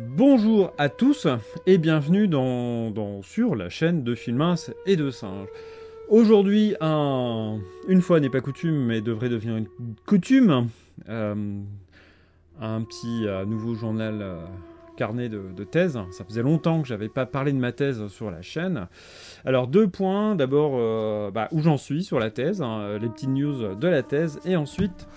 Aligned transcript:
Bonjour 0.00 0.72
à 0.78 0.88
tous 0.88 1.26
et 1.66 1.76
bienvenue 1.76 2.28
dans, 2.28 3.20
sur 3.22 3.56
la 3.56 3.68
chaîne 3.68 4.04
de 4.04 4.14
Filmins 4.14 4.54
et 4.86 4.94
de 4.94 5.10
Singes. 5.10 5.48
Aujourd'hui, 6.08 6.76
un, 6.80 7.58
une 7.88 8.00
fois 8.00 8.20
n'est 8.20 8.30
pas 8.30 8.40
coutume, 8.40 8.86
mais 8.86 9.00
devrait 9.00 9.28
devenir 9.28 9.56
une 9.56 9.66
coutume, 10.06 10.68
euh, 11.08 11.34
un 12.60 12.82
petit 12.82 13.26
euh, 13.26 13.44
nouveau 13.44 13.74
journal 13.74 14.20
euh, 14.22 14.44
carnet 14.96 15.28
de, 15.28 15.64
thèse. 15.64 15.98
Ça 16.12 16.24
faisait 16.24 16.42
longtemps 16.42 16.80
que 16.80 16.86
j'avais 16.86 17.08
pas 17.08 17.26
parlé 17.26 17.52
de 17.52 17.58
ma 17.58 17.72
thèse 17.72 18.06
sur 18.06 18.30
la 18.30 18.40
chaîne. 18.40 18.86
Alors 19.44 19.66
deux 19.66 19.88
points, 19.88 20.36
d'abord 20.36 21.32
bah, 21.32 21.48
où 21.50 21.60
j'en 21.60 21.76
suis 21.76 22.04
sur 22.04 22.20
la 22.20 22.30
thèse, 22.30 22.62
hein, 22.62 22.98
les 23.00 23.08
petites 23.08 23.30
news 23.30 23.74
de 23.74 23.88
la 23.88 24.04
thèse, 24.04 24.38
et 24.44 24.54
ensuite 24.54 25.08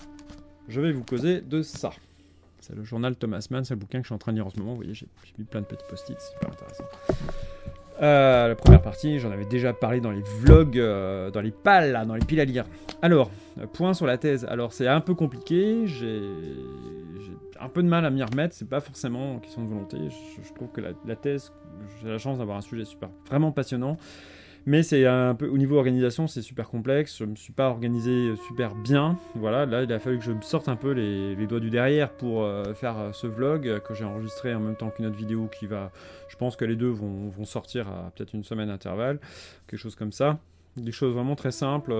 je 0.66 0.80
vais 0.80 0.90
vous 0.90 1.04
causer 1.04 1.40
de 1.40 1.62
ça. 1.62 1.90
C'est 2.62 2.76
le 2.76 2.84
journal 2.84 3.16
Thomas 3.16 3.44
Mann, 3.50 3.64
c'est 3.64 3.74
le 3.74 3.80
bouquin 3.80 3.98
que 3.98 4.04
je 4.04 4.08
suis 4.08 4.14
en 4.14 4.18
train 4.18 4.30
de 4.30 4.36
lire 4.36 4.46
en 4.46 4.50
ce 4.50 4.56
moment. 4.56 4.70
Vous 4.70 4.76
voyez, 4.76 4.94
j'ai 4.94 5.08
mis 5.36 5.44
plein 5.44 5.62
de 5.62 5.66
petits 5.66 5.84
post-it, 5.90 6.16
c'est 6.20 6.32
super 6.32 6.50
intéressant. 6.50 6.84
Euh, 8.00 8.48
la 8.48 8.54
première 8.54 8.82
partie, 8.82 9.18
j'en 9.18 9.32
avais 9.32 9.44
déjà 9.44 9.72
parlé 9.72 10.00
dans 10.00 10.12
les 10.12 10.22
vlogs, 10.38 10.78
euh, 10.78 11.32
dans 11.32 11.40
les 11.40 11.50
pales, 11.50 12.06
dans 12.06 12.14
les 12.14 12.24
piles 12.24 12.38
à 12.38 12.44
lire. 12.44 12.64
Alors, 13.02 13.32
euh, 13.60 13.66
point 13.66 13.94
sur 13.94 14.06
la 14.06 14.16
thèse. 14.16 14.44
Alors, 14.44 14.72
c'est 14.72 14.86
un 14.86 15.00
peu 15.00 15.14
compliqué, 15.14 15.88
j'ai 15.88 16.22
un 17.58 17.68
peu 17.68 17.82
de 17.82 17.88
mal 17.88 18.04
à 18.04 18.10
m'y 18.10 18.22
remettre, 18.22 18.54
c'est 18.54 18.68
pas 18.68 18.80
forcément 18.80 19.34
une 19.34 19.40
question 19.40 19.64
de 19.64 19.68
volonté. 19.68 19.96
Je, 20.08 20.42
je 20.42 20.54
trouve 20.54 20.68
que 20.70 20.80
la, 20.80 20.90
la 21.04 21.16
thèse, 21.16 21.52
j'ai 22.00 22.10
la 22.10 22.18
chance 22.18 22.38
d'avoir 22.38 22.58
un 22.58 22.62
sujet 22.62 22.84
super, 22.84 23.08
vraiment 23.28 23.50
passionnant. 23.50 23.96
Mais 24.64 24.84
c'est 24.84 25.06
un 25.06 25.34
peu 25.34 25.48
au 25.48 25.58
niveau 25.58 25.76
organisation, 25.76 26.28
c'est 26.28 26.42
super 26.42 26.68
complexe. 26.68 27.18
Je 27.18 27.24
me 27.24 27.34
suis 27.34 27.52
pas 27.52 27.68
organisé 27.68 28.34
super 28.46 28.76
bien. 28.76 29.18
Voilà, 29.34 29.66
là 29.66 29.82
il 29.82 29.92
a 29.92 29.98
fallu 29.98 30.18
que 30.18 30.24
je 30.24 30.30
me 30.30 30.42
sorte 30.42 30.68
un 30.68 30.76
peu 30.76 30.92
les, 30.92 31.46
doigts 31.46 31.58
du 31.58 31.70
derrière 31.70 32.10
pour 32.10 32.44
euh, 32.44 32.72
faire 32.74 32.96
euh, 32.98 33.12
ce 33.12 33.26
vlog 33.26 33.66
euh, 33.66 33.80
que 33.80 33.92
j'ai 33.92 34.04
enregistré 34.04 34.54
en 34.54 34.60
même 34.60 34.76
temps 34.76 34.90
qu'une 34.90 35.06
autre 35.06 35.16
vidéo 35.16 35.48
qui 35.48 35.66
va. 35.66 35.90
Je 36.28 36.36
pense 36.36 36.54
que 36.54 36.64
les 36.64 36.76
deux 36.76 36.90
vont, 36.90 37.32
sortir 37.44 37.88
à 37.88 38.12
peut-être 38.14 38.34
une 38.34 38.44
semaine 38.44 38.68
d'intervalle, 38.68 39.18
quelque 39.66 39.80
chose 39.80 39.96
comme 39.96 40.12
ça. 40.12 40.38
Des 40.76 40.92
choses 40.92 41.12
vraiment 41.12 41.34
très 41.34 41.50
simples. 41.50 41.92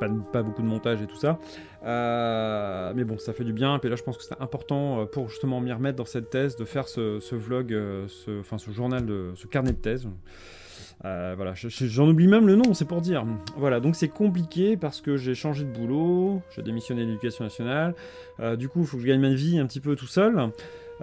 pas, 0.00 0.42
beaucoup 0.42 0.62
de 0.62 0.66
montage 0.66 1.02
et 1.02 1.06
tout 1.06 1.16
ça. 1.16 1.38
Mais 1.84 3.04
bon, 3.04 3.18
ça 3.18 3.34
fait 3.34 3.44
du 3.44 3.52
bien. 3.52 3.78
Et 3.82 3.88
là, 3.88 3.96
je 3.96 4.02
pense 4.02 4.16
que 4.16 4.24
c'est 4.24 4.40
important 4.40 5.06
pour 5.06 5.28
justement 5.28 5.60
m'y 5.60 5.72
remettre 5.72 5.96
dans 5.96 6.06
cette 6.06 6.30
thèse, 6.30 6.56
de 6.56 6.64
faire 6.64 6.88
ce, 6.88 7.34
vlog, 7.34 7.68
ce, 8.08 8.40
enfin 8.40 8.56
ce 8.56 8.70
journal, 8.70 9.06
ce 9.34 9.46
carnet 9.46 9.72
de 9.72 9.76
thèse. 9.76 10.08
Euh, 11.04 11.34
voilà, 11.36 11.54
je- 11.54 11.68
je- 11.68 11.86
j'en 11.86 12.08
oublie 12.08 12.28
même 12.28 12.46
le 12.46 12.54
nom, 12.56 12.74
c'est 12.74 12.84
pour 12.86 13.00
dire. 13.00 13.24
Voilà, 13.56 13.80
donc 13.80 13.96
c'est 13.96 14.08
compliqué 14.08 14.76
parce 14.76 15.00
que 15.00 15.16
j'ai 15.16 15.34
changé 15.34 15.64
de 15.64 15.70
boulot, 15.72 16.42
j'ai 16.54 16.62
démissionné 16.62 17.02
de 17.02 17.08
l'éducation 17.08 17.44
nationale. 17.44 17.94
Euh, 18.40 18.56
du 18.56 18.68
coup, 18.68 18.80
il 18.80 18.86
faut 18.86 18.96
que 18.96 19.02
je 19.02 19.08
gagne 19.08 19.20
ma 19.20 19.34
vie 19.34 19.58
un 19.58 19.66
petit 19.66 19.80
peu 19.80 19.96
tout 19.96 20.06
seul. 20.06 20.50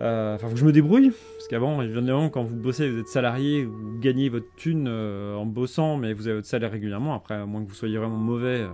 Euh, 0.01 0.35
Enfin, 0.35 0.47
faut 0.47 0.53
que 0.53 0.59
je 0.59 0.65
me 0.65 0.71
débrouille. 0.71 1.11
Parce 1.35 1.47
qu'avant, 1.49 1.81
évidemment, 1.81 2.29
quand 2.29 2.43
vous 2.43 2.55
bossez, 2.55 2.89
vous 2.89 2.99
êtes 2.99 3.07
salarié, 3.07 3.65
vous 3.65 3.99
gagnez 3.99 4.29
votre 4.29 4.47
thune 4.55 4.87
en 4.87 5.45
bossant, 5.45 5.97
mais 5.97 6.13
vous 6.13 6.27
avez 6.27 6.37
votre 6.37 6.47
salaire 6.47 6.71
régulièrement. 6.71 7.13
Après, 7.15 7.35
à 7.35 7.45
moins 7.45 7.61
que 7.63 7.67
vous 7.69 7.75
soyez 7.75 7.97
vraiment 7.97 8.15
mauvais. 8.17 8.65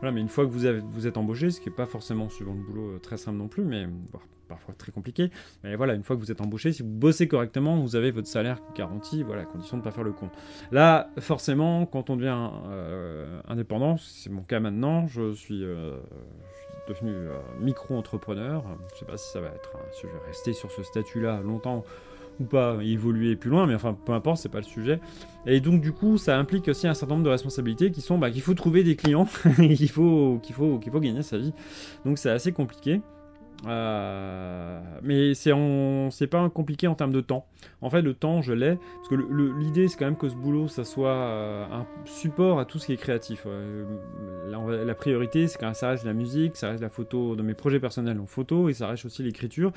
voilà, 0.00 0.12
mais 0.14 0.20
une 0.20 0.28
fois 0.28 0.44
que 0.46 0.50
vous, 0.50 0.60
vous 0.92 1.06
êtes 1.06 1.16
embauché, 1.16 1.50
ce 1.50 1.60
qui 1.60 1.70
n'est 1.70 1.74
pas 1.74 1.86
forcément 1.86 2.28
suivant 2.28 2.52
le 2.54 2.60
boulot 2.60 2.98
très 2.98 3.16
simple 3.16 3.38
non 3.38 3.48
plus, 3.48 3.64
mais 3.64 3.86
voire 4.12 4.22
parfois 4.48 4.74
très 4.76 4.92
compliqué. 4.92 5.30
Mais 5.62 5.76
voilà, 5.76 5.94
une 5.94 6.02
fois 6.02 6.16
que 6.16 6.20
vous 6.20 6.32
êtes 6.32 6.40
embauché, 6.40 6.72
si 6.72 6.82
vous 6.82 6.88
bossez 6.88 7.28
correctement, 7.28 7.78
vous 7.78 7.96
avez 7.96 8.10
votre 8.10 8.26
salaire 8.26 8.60
garanti, 8.74 9.22
voilà, 9.22 9.42
à 9.42 9.44
condition 9.44 9.76
de 9.76 9.82
ne 9.82 9.84
pas 9.84 9.92
faire 9.92 10.04
le 10.04 10.12
con. 10.12 10.30
Là, 10.72 11.10
forcément, 11.18 11.86
quand 11.86 12.10
on 12.10 12.16
devient 12.16 12.50
euh, 12.68 13.40
indépendant, 13.46 13.96
c'est 13.96 14.30
mon 14.30 14.42
cas 14.42 14.60
maintenant, 14.60 15.06
je 15.06 15.32
suis, 15.34 15.62
euh, 15.62 15.98
devenu 16.88 17.12
euh, 17.12 17.38
micro-entrepreneur. 17.60 18.64
Je 18.94 19.00
sais 19.00 19.04
pas 19.04 19.16
si 19.16 19.30
ça 19.30 19.40
va 19.40 19.48
être, 19.48 19.72
si 19.92 20.02
je 20.02 20.06
vais 20.06 20.26
rester 20.26 20.52
sur 20.52 20.70
ce 20.70 20.82
statut-là 20.82 21.40
longtemps 21.40 21.84
ou 22.40 22.44
pas, 22.44 22.76
évoluer 22.82 23.36
plus 23.36 23.50
loin, 23.50 23.66
mais 23.66 23.74
enfin, 23.74 23.94
peu 23.94 24.12
importe, 24.12 24.38
c'est 24.38 24.48
pas 24.48 24.58
le 24.58 24.64
sujet. 24.64 25.00
Et 25.46 25.60
donc, 25.60 25.80
du 25.80 25.92
coup, 25.92 26.18
ça 26.18 26.38
implique 26.38 26.68
aussi 26.68 26.86
un 26.86 26.94
certain 26.94 27.14
nombre 27.14 27.24
de 27.24 27.30
responsabilités 27.30 27.90
qui 27.90 28.00
sont 28.00 28.16
bah, 28.18 28.30
qu'il 28.30 28.42
faut 28.42 28.54
trouver 28.54 28.84
des 28.84 28.96
clients, 28.96 29.26
qu'il 29.56 29.90
faut, 29.90 30.40
faut, 30.52 30.78
qu'il 30.78 30.92
faut 30.92 31.00
gagner 31.00 31.22
sa 31.22 31.38
vie. 31.38 31.52
Donc, 32.04 32.18
c'est 32.18 32.30
assez 32.30 32.52
compliqué. 32.52 33.00
Euh, 33.66 34.80
mais 35.02 35.34
c'est 35.34 35.52
c'est 36.10 36.26
pas 36.26 36.48
compliqué 36.48 36.86
en 36.86 36.94
termes 36.94 37.12
de 37.12 37.20
temps. 37.20 37.46
En 37.80 37.90
fait, 37.90 38.02
le 38.02 38.14
temps, 38.14 38.40
je 38.42 38.52
l'ai. 38.52 38.78
Parce 38.96 39.08
que 39.08 39.14
l'idée, 39.58 39.88
c'est 39.88 39.98
quand 39.98 40.04
même 40.04 40.16
que 40.16 40.28
ce 40.28 40.36
boulot, 40.36 40.68
ça 40.68 40.84
soit 40.84 41.10
euh, 41.10 41.64
un 41.64 41.86
support 42.04 42.60
à 42.60 42.64
tout 42.64 42.78
ce 42.78 42.86
qui 42.86 42.92
est 42.92 42.96
créatif. 42.96 43.44
Euh, 43.46 43.84
la, 44.48 44.94
priorité, 44.94 45.48
c'est 45.48 45.58
quand 45.58 45.74
ça 45.74 45.90
reste 45.90 46.04
la 46.04 46.14
musique, 46.14 46.56
ça 46.56 46.70
reste 46.70 46.82
la 46.82 46.90
photo 46.90 47.36
de 47.36 47.42
mes 47.42 47.54
projets 47.54 47.80
personnels 47.80 48.20
en 48.20 48.26
photo, 48.26 48.68
et 48.68 48.74
ça 48.74 48.88
reste 48.88 49.04
aussi 49.04 49.22
l'écriture. 49.22 49.72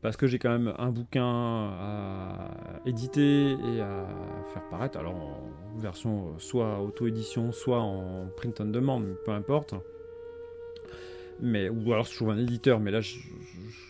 Parce 0.00 0.16
que 0.16 0.28
j'ai 0.28 0.38
quand 0.38 0.50
même 0.50 0.72
un 0.78 0.90
bouquin 0.90 1.24
à 1.26 2.50
éditer 2.86 3.50
et 3.50 3.80
à 3.80 4.06
faire 4.54 4.62
paraître. 4.70 4.96
Alors, 4.96 5.16
en 5.16 5.78
version 5.78 6.38
soit 6.38 6.80
auto-édition, 6.80 7.50
soit 7.50 7.80
en 7.80 8.28
print 8.36 8.60
on 8.60 8.66
demand, 8.66 9.02
peu 9.24 9.32
importe 9.32 9.74
mais 11.42 11.68
ou 11.68 11.92
alors 11.92 12.06
je 12.06 12.14
trouve 12.14 12.30
un 12.30 12.38
éditeur 12.38 12.80
mais 12.80 12.90
là 12.90 13.00
je 13.00 13.18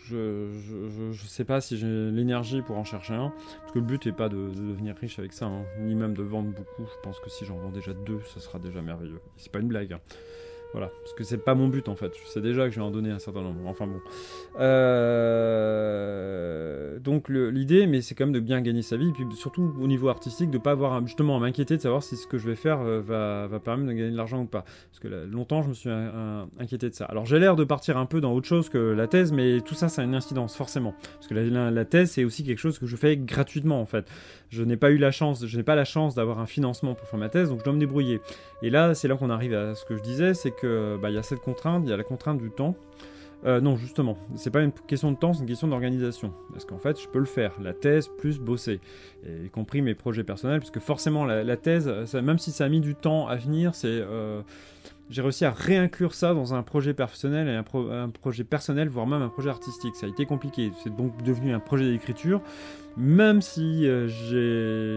je, 0.09 1.27
sais 1.27 1.45
pas 1.45 1.61
si 1.61 1.77
j'ai 1.77 1.87
l'énergie 1.87 2.61
pour 2.61 2.77
en 2.77 2.83
chercher 2.83 3.13
un. 3.13 3.33
Parce 3.61 3.71
que 3.71 3.79
le 3.79 3.85
but 3.85 4.05
est 4.05 4.11
pas 4.11 4.29
de, 4.29 4.35
de 4.35 4.69
devenir 4.69 4.95
riche 4.95 5.17
avec 5.17 5.33
ça 5.33 5.45
hein, 5.45 5.63
ni 5.79 5.95
même 5.95 6.15
de 6.15 6.23
vendre 6.23 6.49
beaucoup. 6.49 6.85
Je 6.85 7.01
pense 7.01 7.19
que 7.19 7.29
si 7.29 7.45
j'en 7.45 7.57
vends 7.57 7.71
déjà 7.71 7.93
deux 7.93 8.19
ça 8.33 8.39
sera 8.39 8.59
déjà 8.59 8.81
merveilleux. 8.81 9.21
C'est 9.37 9.51
pas 9.51 9.59
une 9.59 9.67
blague 9.67 9.93
hein. 9.93 10.01
Voilà 10.73 10.91
parce 11.03 11.13
que 11.13 11.23
c'est 11.23 11.37
pas 11.37 11.53
mon 11.55 11.67
but 11.67 11.87
en 11.87 11.95
fait 11.95 12.11
je 12.21 12.27
sais 12.29 12.41
déjà 12.41 12.65
que 12.67 12.71
je 12.71 12.79
vais 12.79 12.85
en 12.85 12.91
donner 12.91 13.11
un 13.11 13.19
certain 13.19 13.41
nombre 13.41 13.59
enfin 13.65 13.85
bon 13.87 14.01
Euh, 15.63 16.99
donc 16.99 17.29
l'idée 17.29 17.87
mais 17.87 18.01
c'est 18.01 18.15
quand 18.15 18.25
même 18.25 18.33
de 18.33 18.39
bien 18.39 18.61
gagner 18.61 18.81
sa 18.81 18.97
vie 18.97 19.09
et 19.09 19.11
puis 19.11 19.25
surtout 19.35 19.73
au 19.79 19.87
niveau 19.87 20.09
artistique 20.09 20.49
de 20.49 20.57
pas 20.57 20.71
avoir 20.71 21.05
justement 21.05 21.37
à 21.37 21.39
m'inquiéter 21.39 21.77
de 21.77 21.81
savoir 21.81 22.03
si 22.03 22.15
ce 22.15 22.27
que 22.27 22.37
je 22.37 22.47
vais 22.49 22.55
faire 22.55 22.81
euh, 22.81 23.01
va, 23.01 23.47
permettre 23.59 23.87
de 23.89 23.93
gagner 23.93 24.11
de 24.11 24.17
l'argent 24.17 24.41
ou 24.41 24.45
pas 24.45 24.63
parce 24.89 24.99
que 24.99 25.07
longtemps, 25.29 25.61
je 25.63 25.69
me 25.69 25.73
suis 25.73 25.89
un- 25.89 26.47
inquiété 26.59 26.89
de 26.89 26.93
ça. 26.95 27.05
Alors, 27.05 27.25
j'ai 27.25 27.39
l'air 27.39 27.55
de 27.55 27.63
partir 27.63 27.97
un 27.97 28.05
peu 28.05 28.21
dans 28.21 28.33
autre 28.33 28.47
chose 28.47 28.69
que 28.69 28.77
la 28.77 29.07
thèse, 29.07 29.31
mais 29.33 29.59
tout 29.61 29.73
ça, 29.73 29.89
ça 29.89 30.01
a 30.01 30.05
une 30.05 30.15
incidence, 30.15 30.55
forcément. 30.55 30.93
Parce 31.15 31.27
que 31.27 31.33
la- 31.33 31.71
la 31.71 31.85
thèse, 31.85 32.11
c'est 32.11 32.23
aussi 32.23 32.43
quelque 32.43 32.59
chose 32.59 32.79
que 32.79 32.85
je 32.85 32.95
fais 32.95 33.17
gratuitement, 33.17 33.81
en 33.81 33.85
fait. 33.85 34.05
Je 34.53 34.63
n'ai 34.63 34.77
pas 34.77 34.91
eu 34.91 34.97
la 34.97 35.09
chance, 35.09 35.45
je 35.45 35.57
n'ai 35.57 35.63
pas 35.63 35.73
la 35.73 35.83
chance 35.83 36.13
d'avoir 36.13 36.39
un 36.39 36.45
financement 36.45 36.93
pour 36.93 37.07
faire 37.07 37.17
ma 37.17 37.29
thèse, 37.29 37.49
donc 37.49 37.59
je 37.59 37.63
dois 37.63 37.73
me 37.73 37.79
débrouiller. 37.79 38.21
Et 38.61 38.69
là, 38.69 38.93
c'est 38.93 39.07
là 39.07 39.15
qu'on 39.15 39.31
arrive 39.31 39.55
à 39.55 39.73
ce 39.73 39.83
que 39.83 39.95
je 39.95 40.03
disais, 40.03 40.35
c'est 40.35 40.51
que 40.51 40.97
bah, 41.01 41.09
y 41.09 41.17
a 41.17 41.23
cette 41.23 41.39
contrainte, 41.39 41.83
il 41.85 41.89
y 41.89 41.93
a 41.93 41.97
la 41.97 42.03
contrainte 42.03 42.37
du 42.37 42.51
temps. 42.51 42.75
Euh, 43.45 43.59
non, 43.59 43.75
justement, 43.75 44.15
c'est 44.35 44.51
pas 44.51 44.61
une 44.61 44.71
question 44.71 45.11
de 45.11 45.17
temps, 45.17 45.33
c'est 45.33 45.41
une 45.41 45.47
question 45.47 45.67
d'organisation. 45.67 46.31
Parce 46.51 46.65
qu'en 46.65 46.77
fait, 46.77 47.01
je 47.01 47.07
peux 47.07 47.19
le 47.19 47.25
faire, 47.25 47.53
la 47.61 47.73
thèse 47.73 48.09
plus 48.19 48.39
bosser, 48.39 48.79
y 49.25 49.49
compris 49.49 49.81
mes 49.81 49.95
projets 49.95 50.23
personnels, 50.23 50.59
parce 50.59 50.71
que 50.71 50.79
forcément, 50.79 51.25
la, 51.25 51.57
thèse, 51.57 51.89
même 52.13 52.37
si 52.37 52.51
ça 52.51 52.65
a 52.65 52.69
mis 52.69 52.79
du 52.79 52.93
temps 52.93 53.27
à 53.27 53.35
venir, 53.35 53.73
c'est 53.73 53.87
euh, 53.89 54.41
j'ai 55.09 55.21
réussi 55.21 55.45
à 55.45 55.51
réinclure 55.51 56.13
ça 56.13 56.33
dans 56.33 56.53
un 56.53 56.63
projet 56.63 56.93
personnel 56.93 57.47
et 57.47 57.55
un, 57.55 57.63
pro- 57.63 57.89
un 57.89 58.09
projet 58.09 58.43
personnel, 58.43 58.89
voire 58.89 59.05
même 59.05 59.21
un 59.21 59.29
projet 59.29 59.49
artistique. 59.49 59.95
Ça 59.95 60.05
a 60.05 60.09
été 60.09 60.25
compliqué. 60.25 60.71
C'est 60.83 60.95
donc 60.95 61.21
devenu 61.23 61.53
un 61.53 61.59
projet 61.59 61.89
d'écriture, 61.91 62.41
même 62.97 63.41
si 63.41 63.87
euh, 63.87 64.07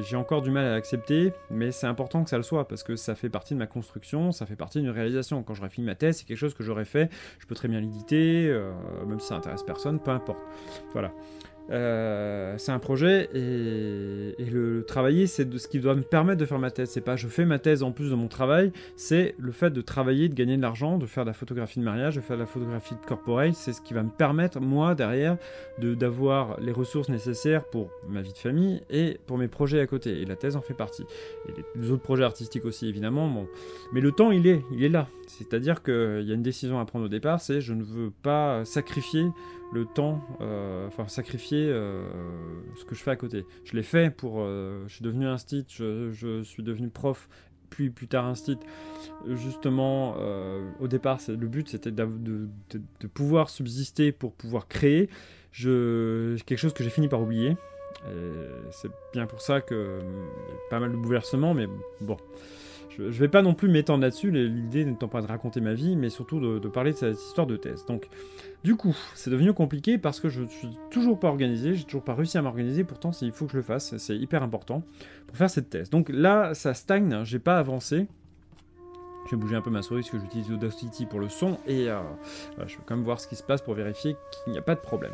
j'ai 0.03 0.17
encore 0.17 0.43
du 0.43 0.51
mal 0.51 0.65
à 0.65 0.71
l'accepter, 0.71 1.33
mais 1.51 1.73
c'est 1.73 1.87
important 1.87 2.25
que 2.25 2.31
ça 2.31 2.37
le 2.37 2.43
soit 2.43 2.69
parce 2.69 2.83
que 2.83 2.97
ça 2.97 3.15
fait 3.15 3.29
partie 3.29 3.55
de 3.55 3.59
ma 3.59 3.67
construction, 3.67 4.33
ça 4.33 4.47
fait 4.47 4.57
partie 4.57 4.81
d'une 4.81 4.91
réalisation. 4.91 5.43
Quand 5.43 5.55
j'aurai 5.55 5.71
fini 5.71 5.87
ma 5.87 5.95
thèse, 5.95 6.19
c'est 6.19 6.25
quelque 6.25 6.39
chose 6.39 6.55
que 6.55 6.63
j'aurais 6.63 6.85
fait. 6.85 7.11
Je 7.39 7.47
peux 7.47 7.55
très 7.55 7.69
bien 7.69 7.81
l'éditer, 7.81 8.49
euh, 8.49 8.73
même 9.07 9.21
si 9.21 9.27
ça 9.29 9.37
intéresse 9.37 9.63
personne, 9.63 9.99
peu 9.99 10.13
importe. 10.13 10.41
Voilà. 10.93 11.13
Euh, 11.71 12.55
c'est 12.59 12.73
un 12.73 12.79
projet 12.79 13.29
et, 13.35 14.51
le, 14.51 14.77
le 14.77 14.85
travailler, 14.85 15.27
c'est 15.27 15.45
de 15.45 15.59
ce 15.59 15.67
qui 15.69 15.81
doit 15.81 15.95
me 15.95 16.03
permettre 16.03 16.41
de 16.41 16.47
faire 16.47 16.59
ma 16.59 16.71
thèse. 16.71 16.91
C'est 16.91 17.01
pas 17.01 17.17
je 17.17 17.29
fais 17.29 17.45
ma 17.45 17.59
thèse 17.59 17.83
en 17.83 17.93
plus 17.93 18.11
de 18.11 18.15
mon 18.15 18.29
travail, 18.29 18.73
c'est 18.95 19.35
le 19.39 19.53
fait 19.53 19.71
de 19.71 19.81
travailler, 19.81 20.29
de 20.29 20.35
gagner 20.35 20.57
de 20.57 20.63
l'argent, 20.63 20.99
de 20.99 21.07
faire 21.07 21.25
de 21.25 21.31
la 21.31 21.35
photographie 21.35 21.81
de 21.81 21.85
mariage, 21.85 22.17
de 22.17 22.21
faire 22.21 22.37
de 22.37 22.43
la 22.43 22.47
photographie 22.47 22.95
de 22.95 23.07
corporate. 23.07 23.55
C'est 23.55 23.73
ce 23.73 23.81
qui 23.81 23.95
va 23.95 24.03
me 24.03 24.11
permettre, 24.11 24.61
moi, 24.61 24.95
derrière, 24.95 25.37
de 25.79 25.95
d'avoir 25.95 26.61
les 26.61 26.73
ressources 26.73 27.09
nécessaires 27.09 27.65
pour 27.65 27.91
ma 28.09 28.23
vie 28.23 28.33
de 28.33 28.39
famille 28.39 28.83
et 28.91 29.19
pour 29.27 29.39
mes 29.39 29.49
projets 29.49 29.81
à 29.81 29.87
côté. 29.87 30.21
Et 30.21 30.25
la 30.25 30.37
thèse 30.37 30.57
en 30.57 30.61
fait 30.61 30.75
partie. 30.75 31.05
Et 31.49 31.53
les, 31.57 31.83
les 31.83 31.91
autres 31.91 32.03
projets 32.03 32.25
artistiques 32.25 32.65
aussi, 32.65 32.89
évidemment. 32.89 33.29
Bon. 33.29 33.47
Mais 33.93 34.01
le 34.01 34.13
temps, 34.13 34.31
il 34.31 34.47
est, 34.47 34.63
il 34.73 34.85
est 34.85 34.89
là. 34.89 35.09
C'est-à-dire 35.27 35.83
qu'il 35.83 36.23
y 36.23 36.31
a 36.31 36.35
une 36.35 36.43
décision 36.43 36.79
à 36.79 36.85
prendre 36.85 37.07
au 37.07 37.09
départ, 37.09 37.41
c'est 37.41 37.61
je 37.61 37.73
ne 37.73 37.83
veux 37.83 38.11
pas 38.11 38.65
sacrifier 38.65 39.27
le 39.73 39.85
temps, 39.85 40.21
euh, 40.41 40.87
enfin 40.87 41.09
sacrifier 41.09 41.67
euh, 41.69 42.07
ce 42.77 42.85
que 42.85 42.95
je 42.95 43.03
fais 43.03 43.11
à 43.11 43.17
côté. 43.17 43.45
Je 43.65 43.75
l'ai 43.75 43.83
fait 43.83 44.15
pour, 44.15 44.37
euh, 44.41 44.85
je 44.87 44.95
suis 44.95 45.05
devenu 45.05 45.27
un 45.27 45.39
stit, 45.39 45.67
je, 45.69 46.43
suis 46.45 46.63
devenu 46.63 46.89
prof, 46.89 47.29
puis 47.71 47.91
plus 47.91 48.07
tard 48.07 48.27
un 48.27 48.35
stit. 48.35 48.59
Justement, 49.27 50.17
au 50.81 50.89
départ, 50.89 51.19
le 51.29 51.47
but 51.49 51.69
c'était 51.69 51.91
de, 51.91 52.49
pouvoir 53.13 53.51
subsister 53.51 54.13
pour 54.13 54.33
pouvoir 54.33 54.69
créer. 54.69 55.09
Quelque 55.53 56.57
chose 56.57 56.75
que 56.75 56.85
j'ai 56.85 56.91
fini 56.91 57.09
par 57.09 57.21
oublier. 57.21 57.57
C'est 58.71 58.91
bien 59.13 59.27
pour 59.27 59.41
ça 59.41 59.61
que 59.61 60.01
y 60.01 60.67
a 60.67 60.71
pas 60.71 60.81
mal 60.81 60.93
de 60.93 60.97
bouleversements, 60.97 61.55
mais 61.55 61.67
bon. 62.01 62.17
Je, 62.91 63.03
ne 63.03 63.09
vais 63.11 63.29
pas 63.29 63.43
non 63.43 63.55
plus 63.55 63.69
m'étendre 63.69 64.03
là-dessus, 64.03 64.31
l'idée 64.31 64.85
n'étant 64.85 65.09
pas 65.09 65.23
de 65.23 65.27
raconter 65.27 65.61
ma 65.61 65.75
vie, 65.75 65.97
mais 65.97 66.11
surtout 66.11 66.41
de, 66.41 66.69
parler 66.69 66.93
de 66.93 66.97
cette 66.97 67.19
histoire 67.19 67.47
de 67.47 67.57
thèse. 67.57 67.85
Donc, 67.87 68.09
du 68.65 68.77
coup, 68.77 68.97
c'est 69.15 69.31
devenu 69.31 69.53
compliqué 69.53 69.99
parce 69.99 70.21
que 70.21 70.29
je 70.29 70.45
suis 70.45 70.77
toujours 70.91 71.19
pas 71.19 71.29
organisé, 71.29 71.75
j'ai 71.75 71.85
toujours 71.85 72.05
pas 72.05 72.15
réussi 72.15 72.39
à 72.39 72.43
m'organiser, 72.43 72.85
pourtant 72.85 73.11
il 73.23 73.33
faut 73.33 73.47
que 73.47 73.53
je 73.53 73.57
le 73.59 73.63
fasse, 73.63 73.97
c'est 73.97 74.17
hyper 74.17 74.43
important 74.43 74.83
pour 75.27 75.37
faire 75.37 75.51
cette 75.51 75.71
thèse. 75.71 75.91
Donc 75.91 76.09
là, 76.09 76.55
ça 76.55 76.75
stagne, 76.75 77.25
j'ai 77.25 77.39
pas 77.39 77.59
avancé. 77.59 78.07
Je 79.27 79.33
vais 79.33 79.37
bouger 79.39 79.57
un 79.57 79.61
peu 79.61 79.71
ma 79.71 79.83
souris 79.83 80.03
parce 80.03 80.11
que 80.11 80.19
j'utilise 80.21 80.53
Audacity 80.53 81.05
pour 81.05 81.19
le 81.19 81.29
son 81.29 81.59
et 81.67 81.91
euh, 81.91 82.01
je 82.67 82.77
vais 82.77 82.83
quand 82.87 82.95
même 82.95 83.05
voir 83.05 83.19
ce 83.19 83.27
qui 83.27 83.35
se 83.35 83.43
passe 83.43 83.61
pour 83.61 83.75
vérifier 83.75 84.15
qu'il 84.31 84.53
n'y 84.53 84.59
a 84.59 84.63
pas 84.63 84.77
de 84.77 84.81
problème. 84.81 85.13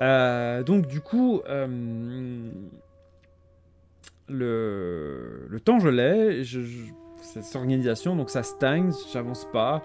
Euh, 0.00 0.62
donc 0.62 0.86
du 0.86 1.00
coup, 1.00 1.40
euh, 1.48 2.48
le, 4.28 5.58
temps 5.64 5.80
je 5.80 5.88
l'ai, 5.88 6.44
cette 7.20 7.56
organisation, 7.56 8.16
donc 8.16 8.30
ça 8.30 8.42
stagne, 8.42 8.92
j'avance 9.12 9.46
pas. 9.52 9.82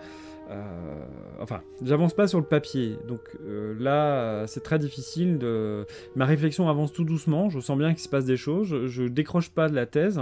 Euh, 0.50 1.06
enfin, 1.39 1.62
j'avance 1.81 2.13
pas 2.13 2.27
sur 2.27 2.39
le 2.39 2.45
papier, 2.45 2.97
donc 3.07 3.21
euh, 3.45 3.75
là 3.80 4.45
c'est 4.47 4.62
très 4.62 4.77
difficile 4.77 5.38
de. 5.38 5.85
Ma 6.15 6.25
réflexion 6.25 6.69
avance 6.69 6.91
tout 6.91 7.06
doucement, 7.06 7.50
je 7.50 7.59
sens 7.59 7.77
bien 7.77 7.91
qu'il 7.94 8.03
se 8.03 8.09
passe 8.09 8.25
des 8.25 8.35
choses, 8.35 8.88
je, 8.88 9.03
décroche 9.03 9.50
pas 9.50 9.69
de 9.69 9.75
la 9.75 9.85
thèse, 9.85 10.19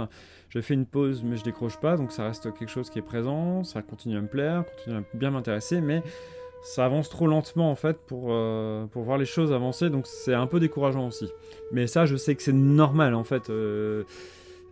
je 0.48 0.60
fais 0.60 0.74
une 0.74 0.86
pause 0.86 1.24
mais 1.24 1.36
je 1.36 1.42
décroche 1.42 1.78
pas, 1.80 1.96
donc 1.96 2.12
ça 2.12 2.24
reste 2.24 2.52
quelque 2.56 2.70
chose 2.70 2.88
qui 2.88 3.00
est 3.00 3.02
présent, 3.02 3.64
ça 3.64 3.82
continue 3.82 4.16
à 4.16 4.20
me 4.20 4.28
plaire, 4.28 4.64
continue 4.76 4.98
à 4.98 5.02
bien 5.12 5.32
m'intéresser, 5.32 5.80
mais 5.80 6.02
ça 6.62 6.84
avance 6.84 7.08
trop 7.08 7.26
lentement 7.26 7.72
en 7.72 7.74
fait 7.74 7.98
pour, 8.06 8.28
euh, 8.30 8.86
pour 8.86 9.02
voir 9.02 9.18
les 9.18 9.24
choses 9.24 9.52
avancer, 9.52 9.90
donc 9.90 10.06
c'est 10.06 10.34
un 10.34 10.46
peu 10.46 10.60
décourageant 10.60 11.08
aussi. 11.08 11.28
Mais 11.72 11.88
ça, 11.88 12.06
je 12.06 12.14
sais 12.14 12.36
que 12.36 12.42
c'est 12.44 12.52
normal 12.52 13.14
en 13.14 13.24
fait 13.24 13.50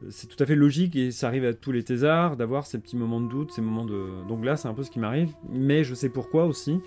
c'est 0.08 0.26
tout 0.26 0.43
à 0.43 0.47
fait 0.47 0.55
logique 0.55 0.97
et 0.97 1.11
ça 1.11 1.26
arrive 1.26 1.44
à 1.44 1.52
tous 1.52 1.73
les 1.73 1.82
thésards 1.82 2.37
d'avoir 2.37 2.67
ces 2.67 2.79
petits 2.79 2.97
moments 2.97 3.20
de 3.20 3.29
doute, 3.29 3.52
ces 3.52 3.61
moments 3.61 3.85
de... 3.85 4.26
Donc 4.29 4.44
là, 4.44 4.56
c'est 4.56 4.69
un 4.69 4.75
peu 4.75 4.82
ce 4.82 4.91
qui 4.91 4.99
m'arrive, 4.99 5.31
mais 5.49 5.85
je 5.85 5.94
sais 5.94 6.08
pourquoi 6.08 6.47
aussi. 6.47 6.81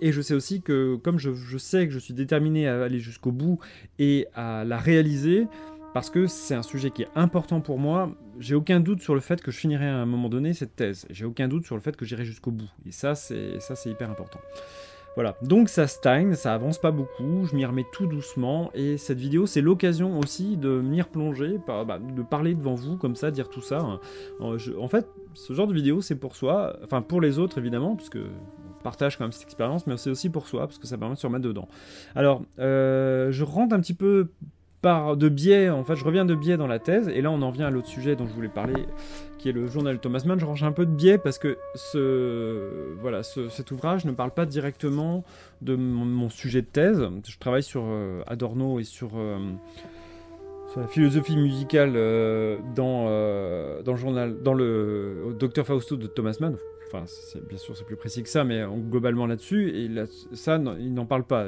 Et 0.00 0.12
je 0.12 0.20
sais 0.20 0.34
aussi 0.34 0.60
que 0.60 0.96
comme 0.96 1.18
je, 1.18 1.58
sais 1.58 1.86
que 1.86 1.92
je 1.92 1.98
suis 1.98 2.14
déterminé 2.14 2.66
à 2.68 2.82
aller 2.82 2.98
jusqu'au 2.98 3.32
bout 3.32 3.58
et 3.98 4.26
à 4.34 4.64
la 4.64 4.76
réaliser, 4.76 5.46
parce 5.94 6.10
que 6.10 6.26
c'est 6.26 6.54
un 6.54 6.62
sujet 6.62 6.90
qui 6.90 7.02
est 7.02 7.08
important 7.14 7.60
pour 7.60 7.78
moi, 7.78 8.10
j'ai 8.38 8.54
aucun 8.54 8.80
doute 8.80 9.00
sur 9.00 9.14
le 9.14 9.20
fait 9.20 9.40
que 9.40 9.50
je 9.50 9.58
finirai 9.58 9.86
à 9.86 9.96
un 9.96 10.06
moment 10.06 10.28
donné 10.28 10.52
cette 10.52 10.74
thèse. 10.74 11.06
J'ai 11.10 11.24
aucun 11.24 11.48
doute 11.48 11.64
sur 11.64 11.76
le 11.76 11.80
fait 11.80 11.96
que 11.96 12.04
j'irai 12.04 12.24
jusqu'au 12.24 12.50
bout. 12.50 12.70
Et 12.86 12.92
ça, 12.92 13.14
c'est 13.14 13.58
hyper 13.86 14.10
important. 14.10 14.40
Voilà, 15.14 15.36
donc 15.42 15.68
ça 15.68 15.86
stagne, 15.86 16.34
ça 16.34 16.54
avance 16.54 16.78
pas 16.78 16.90
beaucoup, 16.90 17.44
je 17.44 17.54
m'y 17.54 17.66
remets 17.66 17.84
tout 17.92 18.06
doucement, 18.06 18.70
et 18.72 18.96
cette 18.96 19.18
vidéo 19.18 19.44
c'est 19.44 19.60
l'occasion 19.60 20.18
aussi 20.18 20.56
de 20.56 20.80
m'y 20.80 21.02
replonger, 21.02 21.58
bah, 21.66 21.98
de 21.98 22.22
parler 22.22 22.54
devant 22.54 22.74
vous 22.74 22.96
comme 22.96 23.14
ça, 23.14 23.30
dire 23.30 23.50
tout 23.50 23.60
ça. 23.60 24.00
En 24.40 24.88
fait, 24.88 25.06
ce 25.34 25.52
genre 25.52 25.66
de 25.66 25.74
vidéo 25.74 26.00
c'est 26.00 26.16
pour 26.16 26.34
soi, 26.34 26.78
enfin 26.82 27.02
pour 27.02 27.20
les 27.20 27.38
autres 27.38 27.58
évidemment, 27.58 27.94
puisque 27.94 28.16
on 28.16 28.82
partage 28.82 29.18
quand 29.18 29.24
même 29.24 29.32
cette 29.32 29.44
expérience, 29.44 29.86
mais 29.86 29.98
c'est 29.98 30.10
aussi 30.10 30.30
pour 30.30 30.46
soi, 30.46 30.62
parce 30.62 30.78
que 30.78 30.86
ça 30.86 30.96
permet 30.96 31.14
de 31.14 31.20
se 31.20 31.26
remettre 31.26 31.44
dedans. 31.44 31.68
Alors, 32.14 32.42
euh, 32.58 33.30
je 33.30 33.44
rentre 33.44 33.74
un 33.74 33.80
petit 33.80 33.94
peu 33.94 34.30
par 34.82 35.16
de 35.16 35.28
biais, 35.28 35.70
en 35.70 35.84
fait, 35.84 35.94
je 35.94 36.04
reviens 36.04 36.24
de 36.24 36.34
biais 36.34 36.56
dans 36.56 36.66
la 36.66 36.80
thèse, 36.80 37.08
et 37.08 37.22
là 37.22 37.30
on 37.30 37.40
en 37.40 37.50
vient 37.50 37.66
à 37.66 37.70
l'autre 37.70 37.86
sujet 37.86 38.16
dont 38.16 38.26
je 38.26 38.34
voulais 38.34 38.48
parler, 38.48 38.84
qui 39.38 39.48
est 39.48 39.52
le 39.52 39.66
journal 39.68 40.00
Thomas 40.00 40.22
Mann. 40.26 40.40
Je 40.40 40.44
range 40.44 40.64
un 40.64 40.72
peu 40.72 40.84
de 40.84 40.90
biais 40.90 41.18
parce 41.18 41.38
que 41.38 41.56
ce, 41.76 42.92
voilà, 43.00 43.22
cet 43.22 43.70
ouvrage 43.70 44.04
ne 44.04 44.10
parle 44.10 44.32
pas 44.32 44.44
directement 44.44 45.24
de 45.62 45.76
mon, 45.76 46.28
sujet 46.28 46.62
de 46.62 46.66
thèse. 46.66 47.08
Je 47.24 47.38
travaille 47.38 47.62
sur 47.62 47.84
euh, 47.86 48.22
Adorno 48.26 48.80
et 48.80 48.84
sur, 48.84 49.10
euh, 49.16 49.38
sur, 50.72 50.80
la 50.80 50.88
philosophie 50.88 51.36
musicale 51.36 51.92
euh, 51.94 52.58
dans, 52.74 53.04
dans 53.84 53.92
le 53.92 53.98
journal, 53.98 54.42
dans 54.42 54.54
le 54.54 55.36
Docteur 55.38 55.64
Fausto 55.64 55.96
de 55.96 56.08
Thomas 56.08 56.36
Mann. 56.40 56.56
Enfin, 56.88 57.04
bien 57.48 57.58
sûr, 57.58 57.76
c'est 57.76 57.86
plus 57.86 57.96
précis 57.96 58.22
que 58.24 58.28
ça, 58.28 58.42
mais 58.42 58.64
globalement 58.90 59.26
là-dessus, 59.26 59.70
et 59.70 59.90
ça, 60.34 60.60
il 60.78 60.92
n'en 60.92 61.06
parle 61.06 61.24
pas. 61.24 61.46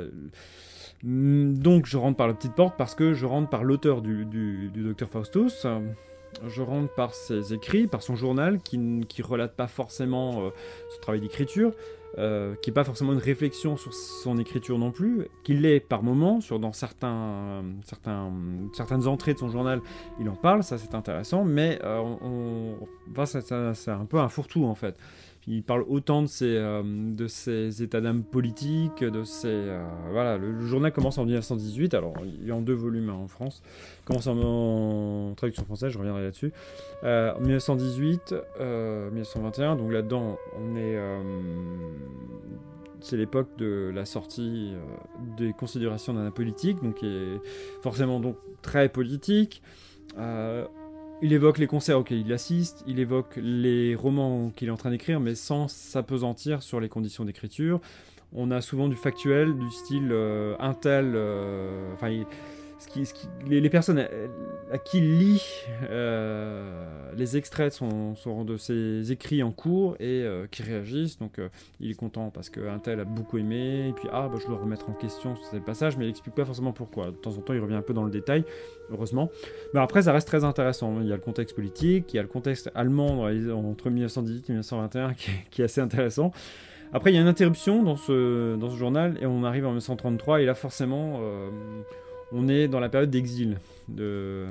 Mm, 1.04 1.58
donc 1.58 1.86
je 1.86 1.96
rentre 1.96 2.16
par 2.16 2.26
la 2.26 2.34
petite 2.34 2.54
porte 2.54 2.76
parce 2.76 2.94
que 2.94 3.12
je 3.12 3.26
rentre 3.26 3.50
par 3.50 3.62
l'auteur 3.62 4.02
du, 4.02 4.24
du, 4.24 4.70
docteur 4.74 5.08
Faustus. 5.08 5.66
Je 6.48 6.62
rentre 6.62 6.92
par 6.94 7.14
ses 7.14 7.54
écrits, 7.54 7.86
par 7.86 8.02
son 8.02 8.16
journal, 8.16 8.58
qui 8.58 8.76
ne 8.78 9.04
relate 9.22 9.54
pas 9.54 9.68
forcément 9.68 10.46
euh, 10.46 10.50
son 10.90 11.00
travail 11.00 11.20
d'écriture, 11.20 11.72
euh, 12.18 12.56
qui 12.56 12.70
n'est 12.70 12.74
pas 12.74 12.82
forcément 12.82 13.12
une 13.12 13.20
réflexion 13.20 13.76
sur 13.76 13.94
son 13.94 14.36
écriture 14.38 14.76
non 14.76 14.90
plus, 14.90 15.28
qu'il 15.44 15.60
l'est 15.60 15.78
par 15.78 16.02
moments, 16.02 16.40
sur 16.40 16.58
dans 16.58 16.72
certains, 16.72 17.62
certaines 18.72 19.06
entrées 19.06 19.34
de 19.34 19.38
son 19.38 19.48
journal, 19.48 19.80
il 20.18 20.28
en 20.28 20.34
parle, 20.34 20.64
ça 20.64 20.76
c'est 20.76 20.96
intéressant, 20.96 21.44
mais 21.44 21.78
euh, 21.84 22.74
c'est 23.24 23.90
un 23.90 24.04
peu 24.04 24.18
un 24.18 24.28
fourre-tout 24.28 24.64
en 24.64 24.74
fait 24.74 24.96
il 25.46 25.62
parle 25.62 25.84
autant 25.88 26.22
de 26.22 26.26
ses, 26.26 26.56
euh, 26.56 26.82
de 26.84 27.26
ses 27.26 27.82
états 27.82 28.00
d'âme 28.00 28.22
politiques, 28.22 29.04
de 29.04 29.24
ses... 29.24 29.48
Euh, 29.48 29.84
voilà, 30.10 30.38
le, 30.38 30.60
journal 30.60 30.92
commence 30.92 31.18
en 31.18 31.24
1918, 31.24 31.94
alors 31.94 32.14
il 32.24 32.48
est 32.48 32.52
en 32.52 32.62
deux 32.62 32.74
volumes 32.74 33.10
hein, 33.10 33.18
en 33.22 33.28
France, 33.28 33.62
commence 34.04 34.26
en, 34.26 35.34
traduction 35.36 35.64
française, 35.64 35.90
je 35.92 35.98
reviendrai 35.98 36.22
là-dessus. 36.22 36.52
Euh, 37.02 37.34
en 37.34 37.40
1918, 37.40 38.34
1921, 39.12 39.76
donc 39.76 39.92
là-dedans, 39.92 40.38
on 40.58 40.76
est... 40.76 40.98
c'est 43.00 43.16
l'époque 43.16 43.48
de 43.58 43.90
la 43.94 44.06
sortie 44.06 44.72
des 45.36 45.52
considérations 45.52 46.14
d'un 46.14 46.30
politique, 46.30 46.82
donc 46.82 46.96
qui 46.96 47.06
est 47.06 47.40
forcément 47.82 48.18
donc 48.18 48.36
très 48.62 48.88
politique. 48.88 49.62
Il 51.22 51.32
évoque 51.32 51.58
les 51.58 51.66
concerts 51.66 51.98
auxquels 51.98 52.18
il 52.18 52.32
assiste, 52.32 52.84
il 52.86 52.98
évoque 52.98 53.36
les 53.36 53.94
romans 53.94 54.50
qu'il 54.54 54.68
est 54.68 54.70
en 54.70 54.76
train 54.76 54.90
d'écrire, 54.90 55.20
mais 55.20 55.34
sans 55.34 55.68
s'apesantir 55.68 56.62
sur 56.62 56.80
les 56.80 56.88
conditions 56.88 57.24
d'écriture. 57.24 57.80
On 58.32 58.50
a 58.50 58.60
souvent 58.60 58.88
du 58.88 58.96
factuel, 58.96 59.56
du 59.56 59.70
style 59.70 60.10
euh, 60.10 60.56
un 60.58 60.74
tel. 60.74 61.12
Euh, 61.14 61.94
les, 63.46 63.70
personnes 63.70 64.06
à, 64.70 64.78
qui 64.78 64.98
il 64.98 65.18
lit 65.18 65.42
euh, 65.90 66.86
les 67.16 67.36
extraits 67.36 67.72
sont, 67.72 68.44
de 68.44 68.56
ses 68.56 69.12
écrits 69.12 69.42
en 69.42 69.50
cours 69.50 69.96
et 70.00 70.22
euh, 70.22 70.46
qui 70.50 70.62
réagissent. 70.62 71.18
Donc 71.18 71.38
euh, 71.38 71.48
il 71.80 71.90
est 71.90 71.94
content 71.94 72.30
parce 72.30 72.50
qu'un 72.50 72.78
tel 72.78 73.00
a 73.00 73.04
beaucoup 73.04 73.38
aimé. 73.38 73.88
Et 73.88 73.92
puis 73.92 74.08
ah 74.12 74.28
bah, 74.30 74.38
je 74.40 74.46
dois 74.46 74.58
remettre 74.58 74.90
en 74.90 74.92
question 74.92 75.34
ce 75.36 75.56
passage, 75.56 75.96
mais 75.96 76.06
il 76.06 76.10
explique 76.10 76.34
pas 76.34 76.44
forcément 76.44 76.72
pourquoi. 76.72 77.06
De 77.06 77.16
temps 77.16 77.36
en 77.36 77.40
temps 77.40 77.54
il 77.54 77.60
revient 77.60 77.74
un 77.74 77.82
peu 77.82 77.94
dans 77.94 78.04
le 78.04 78.10
détail, 78.10 78.44
heureusement. 78.90 79.30
Mais 79.72 79.80
après 79.80 80.02
ça 80.02 80.12
reste 80.12 80.28
très 80.28 80.44
intéressant. 80.44 81.00
Il 81.00 81.08
y 81.08 81.12
a 81.12 81.16
le 81.16 81.22
contexte 81.22 81.54
politique, 81.54 82.12
il 82.12 82.16
y 82.16 82.18
a 82.18 82.22
le 82.22 82.28
contexte 82.28 82.70
allemand 82.74 83.22
entre 83.22 83.90
1918 83.90 84.50
et 84.50 84.52
1921 84.52 85.14
qui 85.14 85.30
qui 85.50 85.62
est 85.62 85.66
assez 85.66 85.80
intéressant. 85.80 86.32
Après, 86.92 87.10
il 87.10 87.14
y 87.14 87.18
a 87.18 87.20
une 87.20 87.26
interruption 87.26 87.82
dans 87.82 87.96
ce 87.96 88.56
journal 88.76 89.18
et 89.20 89.26
on 89.26 89.42
arrive 89.42 89.64
en 89.64 89.70
1933 89.70 90.42
et 90.42 90.44
là, 90.44 90.54
forcément, 90.54 91.20
on 92.34 92.48
est 92.48 92.66
dans 92.68 92.80
la 92.80 92.88
période 92.88 93.10
d'exil 93.10 93.58
de, 93.88 94.44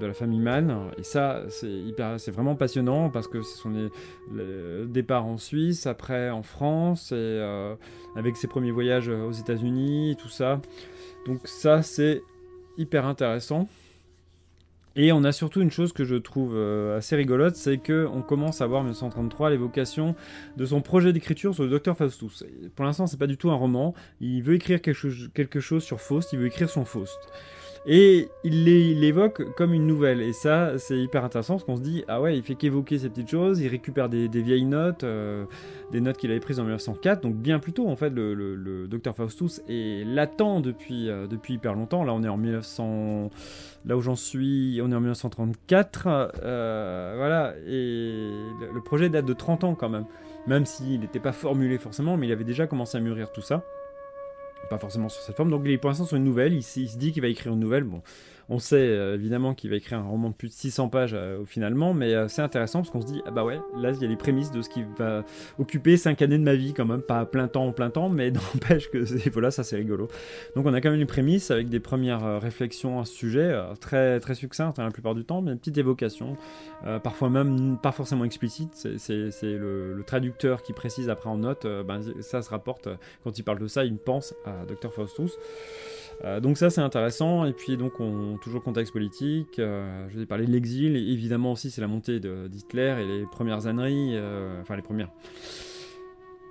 la 0.00 0.14
famille 0.14 0.38
Mann. 0.38 0.90
Et 0.98 1.02
ça, 1.02 1.42
c'est 1.48 2.30
vraiment 2.30 2.54
passionnant 2.54 3.10
parce 3.10 3.26
que 3.26 3.42
ce 3.42 3.56
sont 3.58 3.70
les, 3.70 5.04
en 5.10 5.36
Suisse, 5.36 5.86
après 5.86 6.30
en 6.30 6.42
France, 6.42 7.12
et 7.12 7.14
euh, 7.16 7.74
avec 8.14 8.36
ses 8.36 8.46
premiers 8.46 8.70
voyages 8.70 9.08
aux 9.08 9.32
États-Unis, 9.32 10.16
tout 10.20 10.28
ça. 10.28 10.60
Donc 11.26 11.40
ça, 11.44 11.82
c'est 11.82 12.22
hyper 12.78 13.06
intéressant. 13.06 13.68
Et 14.98 15.12
on 15.12 15.24
a 15.24 15.32
surtout 15.32 15.60
une 15.60 15.70
chose 15.70 15.92
que 15.92 16.04
je 16.04 16.16
trouve 16.16 16.54
euh, 16.54 16.96
assez 16.96 17.16
rigolote, 17.16 17.54
c'est 17.54 17.76
que 17.76 18.08
on 18.12 18.22
commence 18.22 18.62
à 18.62 18.66
voir 18.66 18.80
en 18.80 18.84
1933 18.84 19.50
l'évocation 19.50 20.16
de 20.56 20.64
son 20.64 20.80
projet 20.80 21.12
d'écriture 21.12 21.54
sur 21.54 21.64
le 21.64 21.68
Docteur 21.68 21.98
Faustus. 21.98 22.44
Pour 22.74 22.86
l'instant, 22.86 23.06
c'est 23.06 23.18
pas 23.18 23.26
du 23.26 23.36
tout 23.36 23.50
un 23.50 23.54
roman. 23.54 23.94
Il 24.22 24.42
veut 24.42 24.54
écrire 24.54 24.80
quelque 24.80 25.60
chose 25.60 25.84
sur 25.84 26.00
Faust. 26.00 26.32
Il 26.32 26.38
veut 26.38 26.46
écrire 26.46 26.70
son 26.70 26.86
Faust. 26.86 27.18
Et 27.88 28.30
il 28.42 28.64
l'évoque 28.64 29.54
comme 29.54 29.72
une 29.72 29.86
nouvelle. 29.86 30.20
Et 30.20 30.32
ça, 30.32 30.76
c'est 30.76 30.98
hyper 30.98 31.24
intéressant 31.24 31.54
parce 31.54 31.64
qu'on 31.64 31.76
se 31.76 31.82
dit, 31.82 32.04
ah 32.08 32.20
ouais, 32.20 32.36
il 32.36 32.42
fait 32.42 32.56
qu'évoquer 32.56 32.98
ces 32.98 33.08
petites 33.08 33.30
choses, 33.30 33.60
il 33.60 33.68
récupère 33.68 34.08
des, 34.08 34.26
vieilles 34.26 34.64
notes, 34.64 35.04
euh, 35.04 35.44
des 35.92 36.00
notes 36.00 36.16
qu'il 36.16 36.32
avait 36.32 36.40
prises 36.40 36.58
en 36.58 36.64
1904, 36.64 37.22
donc 37.22 37.36
bien 37.36 37.60
plus 37.60 37.72
tôt 37.72 37.88
en 37.88 37.94
fait, 37.94 38.10
le, 38.10 38.34
le, 38.34 38.88
Docteur 38.88 39.14
Faustus 39.14 39.62
est 39.68 40.04
latent 40.04 40.60
depuis, 40.60 41.08
euh, 41.08 41.28
depuis 41.28 41.54
hyper 41.54 41.74
longtemps. 41.74 42.02
Là, 42.02 42.12
on 42.12 42.24
est 42.24 42.28
en 42.28 42.36
1900, 42.36 43.30
là 43.84 43.96
où 43.96 44.00
j'en 44.00 44.16
suis, 44.16 44.80
on 44.82 44.90
est 44.90 44.94
en 44.94 45.00
1934, 45.00 46.32
euh, 46.42 47.14
voilà, 47.16 47.54
et 47.68 48.30
le 48.74 48.80
projet 48.84 49.08
date 49.08 49.26
de 49.26 49.32
30 49.32 49.62
ans 49.62 49.74
quand 49.76 49.88
même, 49.88 50.06
même 50.48 50.66
s'il 50.66 51.00
n'était 51.00 51.20
pas 51.20 51.32
formulé 51.32 51.78
forcément, 51.78 52.16
mais 52.16 52.26
il 52.26 52.32
avait 52.32 52.42
déjà 52.42 52.66
commencé 52.66 52.98
à 52.98 53.00
mûrir 53.00 53.30
tout 53.30 53.42
ça. 53.42 53.64
Pas 54.68 54.78
forcément 54.78 55.08
sur 55.08 55.22
cette 55.22 55.36
forme. 55.36 55.50
Donc 55.50 55.62
il 55.64 55.70
est 55.70 55.78
pour 55.78 55.90
l'instant 55.90 56.06
sur 56.06 56.16
une 56.16 56.24
nouvelle, 56.24 56.52
il, 56.52 56.58
il 56.58 56.88
se 56.88 56.96
dit 56.96 57.12
qu'il 57.12 57.22
va 57.22 57.28
écrire 57.28 57.52
une 57.52 57.60
nouvelle. 57.60 57.84
Bon, 57.84 58.02
on 58.48 58.58
sait 58.58 58.76
euh, 58.76 59.14
évidemment 59.14 59.54
qu'il 59.54 59.70
va 59.70 59.76
écrire 59.76 59.98
un 59.98 60.08
roman 60.08 60.30
de 60.30 60.34
plus 60.34 60.48
de 60.48 60.52
600 60.52 60.88
pages 60.88 61.14
euh, 61.14 61.44
finalement, 61.44 61.94
mais 61.94 62.14
euh, 62.14 62.28
c'est 62.28 62.42
intéressant 62.42 62.80
parce 62.80 62.90
qu'on 62.90 63.00
se 63.00 63.06
dit, 63.06 63.22
ah 63.26 63.30
bah 63.30 63.44
ouais, 63.44 63.58
là 63.76 63.90
il 63.90 64.00
y 64.00 64.04
a 64.04 64.08
les 64.08 64.16
prémices 64.16 64.52
de 64.52 64.62
ce 64.62 64.68
qui 64.68 64.84
va 64.98 65.24
occuper 65.58 65.96
5 65.96 66.22
années 66.22 66.38
de 66.38 66.44
ma 66.44 66.54
vie 66.54 66.72
quand 66.72 66.84
même, 66.84 67.02
pas 67.02 67.20
à 67.20 67.26
plein 67.26 67.48
temps, 67.48 67.66
en 67.66 67.72
plein 67.72 67.90
temps, 67.90 68.08
mais 68.08 68.30
n'empêche 68.54 68.88
que 68.90 69.04
voilà, 69.30 69.50
ça 69.50 69.64
c'est 69.64 69.76
rigolo. 69.76 70.08
Donc 70.54 70.66
on 70.66 70.74
a 70.74 70.80
quand 70.80 70.90
même 70.90 71.00
une 71.00 71.06
prémisse 71.06 71.50
avec 71.50 71.68
des 71.68 71.80
premières 71.80 72.40
réflexions 72.40 73.00
à 73.00 73.04
ce 73.04 73.14
sujet, 73.14 73.56
très, 73.80 74.20
très 74.20 74.34
succinctes 74.34 74.78
hein, 74.78 74.84
la 74.84 74.90
plupart 74.90 75.14
du 75.14 75.24
temps, 75.24 75.42
mais 75.42 75.52
une 75.52 75.58
petite 75.58 75.78
évocation, 75.78 76.36
parfois 77.02 77.30
même 77.30 77.78
pas 77.82 77.92
forcément 77.92 78.24
explicite, 78.24 78.88
c'est 78.96 79.42
le, 79.42 80.02
traducteur 80.06 80.62
qui 80.62 80.72
précise 80.72 81.08
après 81.08 81.28
en 81.28 81.38
note, 81.38 81.66
ben, 81.86 82.00
ça 82.20 82.40
se 82.42 82.50
rapporte, 82.50 82.88
quand 83.24 83.36
il 83.36 83.42
parle 83.42 83.58
de 83.58 83.66
ça, 83.66 83.84
il 83.84 83.96
pense 83.96 84.34
à 84.44 84.64
Dr 84.66 84.92
Faustus. 84.92 85.32
Euh, 86.24 86.40
donc 86.40 86.56
ça 86.56 86.70
c'est 86.70 86.80
intéressant, 86.80 87.44
et 87.44 87.52
puis 87.52 87.76
donc 87.76 88.00
on, 88.00 88.38
toujours 88.38 88.62
contexte 88.62 88.92
politique, 88.92 89.58
euh, 89.58 90.06
je 90.08 90.16
vous 90.16 90.22
ai 90.22 90.26
parlé 90.26 90.46
de 90.46 90.50
l'exil, 90.50 90.96
évidemment 90.96 91.52
aussi 91.52 91.70
c'est 91.70 91.80
la 91.80 91.88
montée 91.88 92.20
d'Hitler 92.20 92.96
et 93.00 93.04
les 93.04 93.26
premières 93.26 93.66
âneries, 93.66 94.12
euh, 94.14 94.60
enfin 94.62 94.76
les 94.76 94.82
premières, 94.82 95.10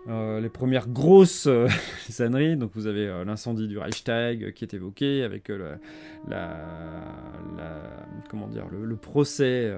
euh, 0.08 0.40
les 0.40 0.50
premières 0.50 0.88
grosses 0.88 1.48
euh. 1.48 1.68
Donc 2.56 2.72
vous 2.76 2.86
avez 2.86 3.08
euh, 3.08 3.26
l'incendie 3.26 3.68
du 3.68 3.80
Reichstag 3.80 4.54
qui 4.54 4.64
est 4.64 4.74
évoqué 4.76 5.24
avec 5.24 5.52
la, 6.28 6.58
comment 8.30 8.48
dire, 8.48 8.66
le, 8.70 8.96
procès 8.96 9.74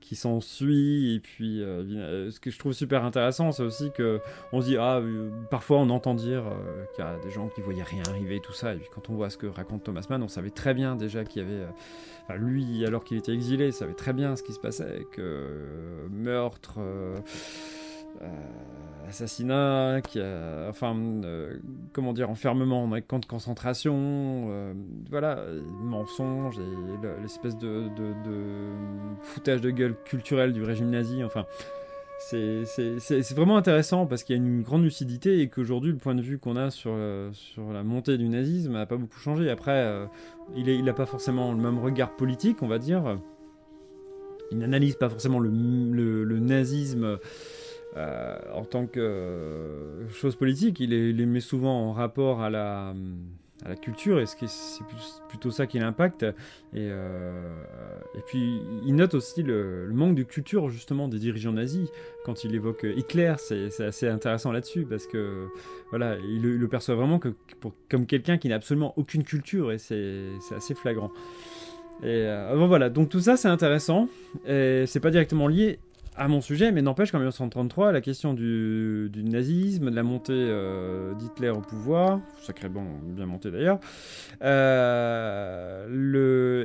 qui 0.00 0.16
s'ensuit. 0.16 1.14
Et 1.14 1.20
puis 1.20 1.60
ce 1.60 2.38
que 2.38 2.50
je 2.50 2.58
trouve 2.58 2.72
super 2.72 3.04
intéressant, 3.04 3.52
c'est 3.52 3.62
aussi 3.62 3.90
que 3.92 4.20
on 4.52 4.60
se 4.60 4.66
dit 4.66 4.76
ah 4.76 5.00
parfois 5.50 5.78
on 5.78 5.90
entend 5.90 6.14
dire 6.14 6.44
qu'il 6.94 7.04
y 7.04 7.08
a 7.08 7.18
des 7.24 7.30
gens 7.30 7.48
qui 7.48 7.60
voyaient 7.60 7.82
rien 7.82 8.02
arriver 8.08 8.40
tout 8.40 8.52
ça. 8.52 8.74
Et 8.74 8.78
puis 8.78 8.88
quand 8.94 9.10
on 9.10 9.14
voit 9.14 9.30
ce 9.30 9.38
que 9.38 9.46
raconte 9.46 9.84
Thomas 9.84 10.06
Mann, 10.10 10.22
on 10.22 10.28
savait 10.28 10.50
très 10.50 10.74
bien 10.74 10.96
déjà 10.96 11.24
qu'il 11.24 11.42
y 11.42 11.44
avait 11.44 11.66
lui 12.38 12.84
alors 12.86 13.04
qu'il 13.04 13.16
était 13.18 13.32
exilé, 13.32 13.72
savait 13.72 13.94
très 13.94 14.12
bien 14.12 14.36
ce 14.36 14.42
qui 14.42 14.52
se 14.52 14.60
passait, 14.60 15.06
que 15.12 16.06
meurtre. 16.10 16.78
Euh, 18.20 18.26
assassinat, 19.08 20.00
enfin, 20.70 20.96
euh, 20.96 21.58
comment 21.92 22.12
dire, 22.14 22.30
enfermement 22.30 22.86
dans 22.86 22.94
les 22.94 23.02
camps 23.02 23.18
de 23.18 23.26
concentration, 23.26 23.94
euh, 24.48 24.72
voilà, 25.10 25.44
mensonges 25.82 26.58
et 26.58 27.20
l'espèce 27.20 27.58
de, 27.58 27.90
foutage 29.20 29.60
de 29.60 29.70
gueule 29.70 29.94
culturel 30.04 30.52
du 30.52 30.62
régime 30.62 30.88
nazi, 30.90 31.22
enfin. 31.24 31.44
C'est 32.20 33.34
vraiment 33.34 33.56
intéressant 33.56 34.06
parce 34.06 34.22
qu'il 34.22 34.36
y 34.36 34.38
a 34.38 34.42
une 34.42 34.62
grande 34.62 34.84
lucidité 34.84 35.40
et 35.40 35.48
qu'aujourd'hui, 35.48 35.90
le 35.90 35.98
point 35.98 36.14
de 36.14 36.22
vue 36.22 36.38
qu'on 36.38 36.56
a 36.56 36.70
sur, 36.70 36.94
la 36.94 37.82
montée 37.82 38.16
du 38.16 38.28
nazisme 38.28 38.72
n'a 38.72 38.86
pas 38.86 38.96
beaucoup 38.96 39.18
changé. 39.18 39.50
Après, 39.50 40.06
il 40.54 40.84
n'a 40.84 40.92
pas 40.94 41.06
forcément 41.06 41.52
le 41.52 41.58
même 41.58 41.80
regard 41.80 42.14
politique, 42.14 42.62
on 42.62 42.68
va 42.68 42.78
dire. 42.78 43.18
Il 44.52 44.58
n'analyse 44.58 44.94
pas 44.94 45.08
forcément 45.10 45.40
le 45.40 46.38
nazisme 46.38 47.18
euh, 47.96 48.38
en 48.54 48.64
tant 48.64 48.86
que 48.86 49.00
euh, 49.00 50.08
chose 50.08 50.36
politique, 50.36 50.80
il 50.80 50.90
les, 50.90 51.26
met 51.26 51.40
souvent 51.40 51.88
en 51.88 51.92
rapport 51.92 52.40
à 52.40 52.48
la, 52.48 52.94
à 53.66 53.68
la 53.68 53.76
culture, 53.76 54.18
et 54.18 54.24
c'est 54.26 54.84
plutôt 55.28 55.50
ça 55.50 55.66
qui 55.66 55.78
l'impacte. 55.78 56.22
Et, 56.22 56.88
euh, 56.90 57.54
et 58.16 58.20
puis, 58.26 58.60
il 58.86 58.94
note 58.94 59.12
aussi 59.12 59.42
le, 59.42 59.90
manque 59.92 60.14
de 60.14 60.22
culture, 60.22 60.70
justement, 60.70 61.06
des 61.06 61.18
dirigeants 61.18 61.52
nazis. 61.52 61.90
Quand 62.24 62.44
il 62.44 62.54
évoque 62.54 62.86
Hitler, 62.96 63.34
c'est 63.38 63.84
assez 63.84 64.08
intéressant 64.08 64.52
là-dessus, 64.52 64.86
parce 64.88 65.06
que, 65.06 65.48
voilà, 65.90 66.16
il, 66.16 66.42
le 66.42 66.68
perçoit 66.68 66.94
vraiment 66.94 67.20
comme 67.90 68.06
quelqu'un 68.06 68.38
qui 68.38 68.48
n'a 68.48 68.54
absolument 68.54 68.94
aucune 68.96 69.22
culture, 69.22 69.70
et 69.70 69.76
c'est 69.76 70.30
assez 70.56 70.74
flagrant. 70.74 71.10
Et 72.02 72.26
bon, 72.54 72.66
voilà, 72.66 72.88
donc 72.88 73.10
tout 73.10 73.20
ça 73.20 73.36
c'est 73.36 73.48
intéressant, 73.48 74.08
et 74.46 74.84
c'est 74.86 74.98
pas 74.98 75.10
directement 75.10 75.46
lié 75.46 75.78
à 76.16 76.28
mon 76.28 76.42
sujet, 76.42 76.72
mais 76.72 76.82
n'empêche 76.82 77.10
qu'en 77.10 77.18
1933, 77.18 77.90
la 77.90 78.02
question 78.02 78.34
du, 78.34 79.10
nazisme, 79.14 79.90
de 79.90 79.96
la 79.96 80.02
montée 80.02 80.32
euh, 80.34 81.14
d'Hitler 81.14 81.48
au 81.48 81.60
pouvoir, 81.60 82.20
sacrément 82.42 82.84
bien 83.02 83.24
monté 83.24 83.50
d'ailleurs, 83.50 83.78
euh, 84.42 85.86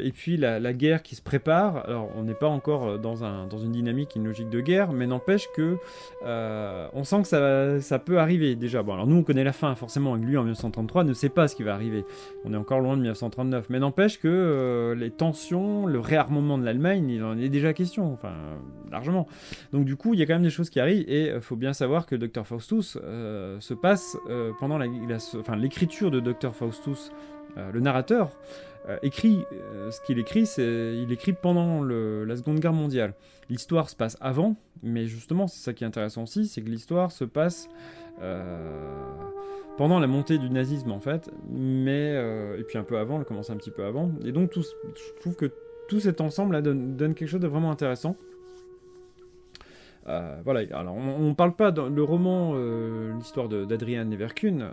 et 0.04 0.12
puis 0.12 0.36
la, 0.36 0.74
guerre 0.74 1.02
qui 1.02 1.16
se 1.16 1.22
prépare. 1.22 1.88
Alors, 1.88 2.10
on 2.18 2.24
n'est 2.24 2.34
pas 2.34 2.48
encore 2.48 3.00
dans, 3.00 3.24
un, 3.24 3.48
dans 3.48 3.58
une 3.58 3.72
dynamique, 3.72 4.18
une 4.18 4.26
logique 4.26 4.50
de 4.50 4.60
guerre, 4.60 4.92
mais 4.92 5.08
n'empêche 5.08 5.48
que 5.56 5.78
euh, 6.26 6.88
on 6.94 7.06
sent 7.06 7.22
que 7.24 7.80
ça, 7.82 8.00
peut 8.00 8.20
arriver 8.20 8.56
déjà. 8.56 8.84
Bon, 8.84 8.94
alors 8.94 9.08
nous, 9.08 9.16
on 9.16 9.24
connaît 9.24 9.46
la 9.46 9.54
fin, 9.54 9.74
forcément, 9.76 10.16
lui, 10.16 10.38
en 10.38 10.42
1933, 10.42 11.06
ne 11.06 11.14
sait 11.14 11.30
pas 11.30 11.48
ce 11.48 11.56
qui 11.56 11.64
va 11.64 11.74
arriver. 11.74 12.04
On 12.44 12.54
est 12.54 12.58
encore 12.58 12.82
loin 12.82 12.96
de 12.96 13.02
1939, 13.02 13.68
mais 13.70 13.80
n'empêche 13.80 14.20
que 14.20 14.94
les 14.98 15.10
tensions, 15.10 15.86
le 15.86 16.00
réarmement 16.00 16.58
de 16.58 16.66
l'Allemagne, 16.66 17.10
il 17.10 17.24
en 17.24 17.38
est 17.38 17.50
déjà 17.50 17.72
question, 17.74 18.12
enfin, 18.12 18.34
largement. 18.92 19.28
Donc 19.72 19.86
du 19.86 19.96
coup, 19.96 20.14
il 20.14 20.20
y 20.20 20.24
a 20.24 20.26
quand 20.26 20.34
même 20.34 20.44
des 20.44 20.50
choses 20.50 20.70
qui 20.70 20.80
arrivent 20.80 21.06
et 21.08 21.30
euh, 21.30 21.42
faut 21.42 21.56
bien 21.56 21.74
savoir 21.74 22.06
que 22.06 22.16
Dr 22.16 22.46
Faustus 22.46 22.98
euh, 23.02 23.60
se 23.60 23.74
passe 23.74 24.18
euh, 24.30 24.52
pendant 24.60 24.78
l'écriture 24.78 26.12
de 26.12 26.20
Dr 26.20 26.54
Faustus, 26.54 27.12
le 27.74 27.80
narrateur 27.80 28.30
écrit 29.02 29.44
ce 29.90 30.00
qu'il 30.02 30.20
écrit, 30.20 30.44
il 30.58 31.12
écrit 31.12 31.34
pendant 31.34 31.84
la 31.84 32.36
Seconde 32.38 32.60
Guerre 32.60 32.74
mondiale. 32.74 33.16
L'histoire 33.50 33.90
se 33.90 33.96
passe 33.96 34.16
avant, 34.22 34.58
mais 34.84 35.08
justement, 35.08 35.48
c'est 35.48 35.64
ça 35.64 35.74
qui 35.74 35.84
est 35.84 35.88
intéressant 35.88 36.24
aussi, 36.24 36.46
c'est 36.46 36.62
que 36.62 36.70
l'histoire 36.70 37.12
se 37.12 37.24
passe 37.24 37.68
pendant 39.76 40.00
la 40.00 40.06
montée 40.06 40.38
du 40.38 40.52
nazisme 40.52 40.92
en 40.92 41.00
fait, 41.00 41.32
mais 41.50 42.14
et 42.60 42.64
puis 42.64 42.78
un 42.78 42.84
peu 42.84 43.00
avant, 43.00 43.18
elle 43.18 43.26
commence 43.26 43.50
un 43.50 43.58
petit 43.58 43.72
peu 43.72 43.86
avant. 43.86 44.12
Et 44.24 44.32
donc 44.32 44.54
je 44.54 45.20
trouve 45.20 45.36
que 45.36 45.52
tout 45.88 46.00
cet 46.00 46.22
ensemble 46.22 46.54
là 46.54 46.62
donne 46.62 47.16
quelque 47.16 47.30
chose 47.30 47.42
de 47.42 47.48
vraiment 47.48 47.72
intéressant. 47.72 48.18
Euh, 50.10 50.40
voilà, 50.46 50.62
alors 50.78 50.96
on, 50.96 51.20
ne 51.20 51.34
parle 51.34 51.54
pas, 51.54 51.72
dans 51.72 51.90
le 51.90 52.04
roman, 52.04 52.54
euh, 52.56 53.14
l'histoire 53.18 53.50
d'Adrian 53.50 54.06
Neverkun 54.06 54.72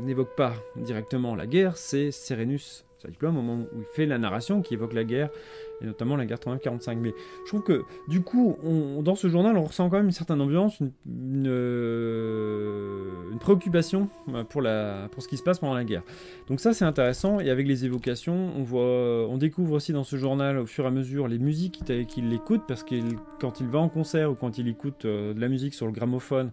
n'évoque 0.00 0.34
pas 0.36 0.54
directement 0.76 1.34
la 1.34 1.46
guerre, 1.46 1.76
c'est 1.76 2.10
Serenus, 2.10 2.84
sa 2.98 3.08
diplôme, 3.08 3.36
au 3.38 3.42
moment 3.42 3.64
où 3.72 3.78
il 3.80 3.84
fait 3.94 4.06
la 4.06 4.18
narration 4.18 4.60
qui 4.60 4.74
évoque 4.74 4.92
la 4.92 5.04
guerre 5.04 5.30
et 5.80 5.86
notamment 5.86 6.16
la 6.16 6.26
guerre 6.26 6.38
39-45. 6.38 6.96
Mais 6.96 7.14
je 7.44 7.48
trouve 7.48 7.62
que 7.62 7.84
du 8.08 8.22
coup, 8.22 8.56
dans 9.02 9.14
ce 9.14 9.28
journal, 9.28 9.56
on 9.56 9.64
ressent 9.64 9.88
quand 9.88 9.96
même 9.96 10.06
une 10.06 10.12
certaine 10.12 10.40
ambiance, 10.40 10.80
une, 10.80 11.44
euh, 11.46 13.12
préoccupation 13.40 14.08
euh, 14.34 14.44
pour, 14.44 14.62
la, 14.62 15.08
pour 15.10 15.22
ce 15.22 15.28
qui 15.28 15.36
se 15.36 15.42
passe 15.42 15.58
pendant 15.58 15.74
la 15.74 15.84
guerre. 15.84 16.02
Donc 16.48 16.60
ça, 16.60 16.72
c'est 16.72 16.84
intéressant. 16.84 17.40
Et 17.40 17.50
avec 17.50 17.66
les 17.66 17.84
évocations, 17.84 18.50
on, 18.56 18.62
voit, 18.62 19.28
on 19.28 19.36
découvre 19.36 19.74
aussi 19.74 19.92
dans 19.92 20.04
ce 20.04 20.16
journal, 20.16 20.58
au 20.58 20.66
fur 20.66 20.84
et 20.84 20.88
à 20.88 20.90
mesure, 20.90 21.28
les 21.28 21.38
musiques 21.38 21.82
qu'il 22.08 22.32
écoute, 22.32 22.62
parce 22.66 22.82
que 22.82 22.96
quand 23.40 23.60
il 23.60 23.66
va 23.66 23.78
en 23.78 23.88
concert 23.88 24.30
ou 24.30 24.34
quand 24.34 24.58
il 24.58 24.68
écoute 24.68 25.04
euh, 25.04 25.34
de 25.34 25.40
la 25.40 25.48
musique 25.48 25.74
sur 25.74 25.86
le 25.86 25.92
gramophone, 25.92 26.50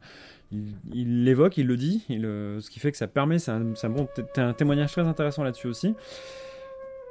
il 0.93 1.23
l'évoque, 1.23 1.57
il, 1.57 1.65
le 1.65 1.77
dit, 1.77 2.03
ce 2.09 2.69
qui 2.69 2.79
fait 2.79 2.91
que 2.91 2.97
ça 2.97 3.07
permet, 3.07 3.39
c'est 3.39 3.49
un, 3.49 3.73
un 4.37 4.53
témoignage 4.53 4.91
très 4.91 5.01
intéressant 5.01 5.43
là-dessus 5.43 5.65
aussi. 5.65 5.95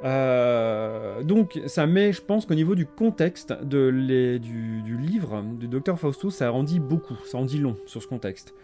Euh, 0.04 1.22
donc 1.22 1.60
ça 1.66 1.86
met, 1.86 2.12
je 2.12 2.22
pense 2.22 2.46
qu'au 2.46 2.54
niveau 2.54 2.74
du 2.74 2.86
contexte 2.86 3.52
de 3.62 3.90
du, 4.38 4.82
du, 4.82 4.96
livre 4.96 5.42
du 5.58 5.68
docteur 5.68 5.98
Faustus, 5.98 6.34
ça 6.34 6.50
rendit 6.50 6.80
beaucoup, 6.80 7.16
ça 7.24 7.38
rendit 7.38 7.58
long 7.58 7.76
sur 7.86 8.02
ce 8.02 8.08
contexte. 8.08 8.54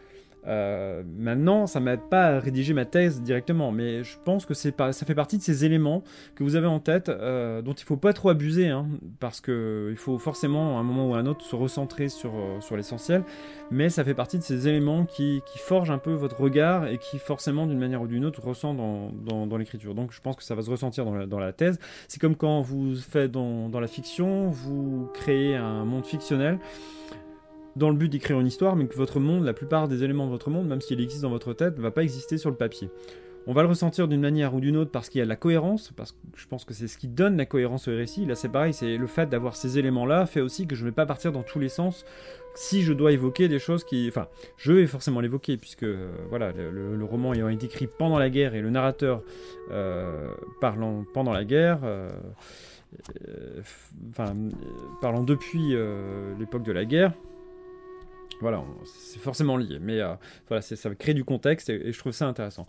Euh, 0.46 1.02
maintenant, 1.16 1.66
ça 1.66 1.80
m'aide 1.80 2.00
pas 2.08 2.36
à 2.36 2.40
rédiger 2.40 2.72
ma 2.72 2.84
thèse 2.84 3.22
directement, 3.22 3.72
mais 3.72 4.04
je 4.04 4.16
pense 4.24 4.46
que 4.46 4.54
c'est 4.54 4.74
ça 4.92 5.06
fait 5.06 5.14
partie 5.14 5.38
de 5.38 5.42
ces 5.42 5.64
éléments 5.64 6.02
que 6.34 6.44
vous 6.44 6.56
avez 6.56 6.66
en 6.66 6.80
tête, 6.80 7.08
euh, 7.08 7.62
dont 7.62 7.72
il 7.72 7.84
faut 7.84 7.96
pas 7.96 8.12
trop 8.12 8.28
abuser, 8.28 8.68
hein, 8.68 8.86
parce 9.20 9.40
que 9.40 9.88
il 9.90 9.96
faut 9.96 10.18
forcément 10.18 10.78
à 10.78 10.80
un 10.80 10.84
moment 10.84 11.10
ou 11.10 11.14
à 11.14 11.18
un 11.18 11.26
autre 11.26 11.44
se 11.44 11.56
recentrer 11.56 12.08
sur, 12.08 12.34
euh, 12.34 12.60
sur 12.60 12.76
l'essentiel, 12.76 13.24
mais 13.70 13.88
ça 13.88 14.04
fait 14.04 14.14
partie 14.14 14.38
de 14.38 14.42
ces 14.42 14.68
éléments 14.68 15.04
qui, 15.04 15.42
qui, 15.46 15.58
forgent 15.58 15.90
un 15.90 15.98
peu 15.98 16.12
votre 16.12 16.40
regard 16.40 16.86
et 16.86 16.98
qui 16.98 17.18
forcément 17.18 17.66
d'une 17.66 17.78
manière 17.78 18.00
ou 18.00 18.06
d'une 18.06 18.24
autre 18.24 18.42
ressent 18.42 18.74
dans, 18.74 19.10
dans, 19.46 19.56
l'écriture. 19.56 19.94
Donc 19.94 20.12
je 20.12 20.20
pense 20.20 20.36
que 20.36 20.44
ça 20.44 20.54
va 20.54 20.62
se 20.62 20.70
ressentir 20.70 21.04
dans 21.04 21.38
la, 21.38 21.52
thèse. 21.52 21.78
C'est 22.06 22.20
comme 22.20 22.36
quand 22.36 22.60
vous 22.60 22.94
faites 22.94 23.30
dans 23.32 23.80
la 23.80 23.86
fiction, 23.86 24.48
vous 24.48 25.08
créez 25.12 25.56
un 25.56 25.84
monde 25.84 26.06
fictionnel 26.06 26.58
dans 27.78 27.90
le 27.90 27.96
but 27.96 28.08
d'écrire 28.08 28.38
une 28.40 28.46
histoire, 28.46 28.76
mais 28.76 28.86
que 28.86 28.96
votre 28.96 29.20
monde, 29.20 29.44
la 29.44 29.54
plupart 29.54 29.88
des 29.88 30.04
éléments 30.04 30.26
de 30.26 30.30
votre 30.30 30.50
monde, 30.50 30.66
même 30.66 30.80
s'il 30.80 31.00
existe 31.00 31.22
dans 31.22 31.30
votre 31.30 31.54
tête, 31.54 31.76
ne 31.76 31.82
va 31.82 31.90
pas 31.90 32.02
exister 32.02 32.36
sur 32.36 32.50
le 32.50 32.56
papier. 32.56 32.90
On 33.46 33.54
va 33.54 33.62
le 33.62 33.68
ressentir 33.68 34.08
d'une 34.08 34.20
manière 34.20 34.54
ou 34.54 34.60
d'une 34.60 34.76
autre 34.76 34.90
parce 34.90 35.08
qu'il 35.08 35.20
y 35.20 35.22
a 35.22 35.24
de 35.24 35.30
la 35.30 35.36
cohérence, 35.36 35.90
parce 35.96 36.12
que 36.12 36.18
je 36.36 36.46
pense 36.46 36.66
que 36.66 36.74
c'est 36.74 36.86
ce 36.86 36.98
qui 36.98 37.08
donne 37.08 37.38
la 37.38 37.46
cohérence 37.46 37.88
au 37.88 37.92
récit. 37.92 38.26
Là, 38.26 38.34
c'est 38.34 38.50
pareil, 38.50 38.74
c'est 38.74 38.98
le 38.98 39.06
fait 39.06 39.30
d'avoir 39.30 39.56
ces 39.56 39.78
éléments-là 39.78 40.26
fait 40.26 40.42
aussi 40.42 40.66
que 40.66 40.76
je 40.76 40.84
ne 40.84 40.90
vais 40.90 40.94
pas 40.94 41.06
partir 41.06 41.32
dans 41.32 41.42
tous 41.42 41.58
les 41.58 41.70
sens 41.70 42.04
si 42.54 42.82
je 42.82 42.92
dois 42.92 43.12
évoquer 43.12 43.48
des 43.48 43.58
choses 43.58 43.84
qui. 43.84 44.06
Enfin, 44.08 44.28
je 44.58 44.72
vais 44.72 44.86
forcément 44.86 45.20
l'évoquer, 45.20 45.56
puisque 45.56 45.84
euh, 45.84 46.10
voilà, 46.28 46.52
le, 46.52 47.04
roman 47.04 47.32
ayant 47.32 47.48
été 47.48 47.66
écrit 47.66 47.86
pendant 47.86 48.18
la 48.18 48.28
guerre 48.28 48.54
et 48.54 48.60
le 48.60 48.68
narrateur 48.68 49.22
euh, 49.70 50.28
parlant 50.60 51.06
pendant 51.14 51.32
la 51.32 51.44
guerre. 51.44 51.78
Euh, 51.84 52.10
enfin, 54.10 54.34
parlant 55.00 55.22
depuis 55.22 55.74
l'époque 56.38 56.64
de 56.64 56.72
la 56.72 56.84
guerre, 56.84 57.12
Voilà, 58.40 58.62
c'est 58.84 59.18
forcément 59.18 59.56
lié, 59.56 59.78
mais 59.80 60.00
voilà, 60.48 60.62
ça 60.62 60.94
crée 60.94 61.14
du 61.14 61.24
contexte 61.24 61.70
et, 61.70 61.92
je 61.92 61.98
trouve 61.98 62.12
ça 62.12 62.26
intéressant. 62.26 62.66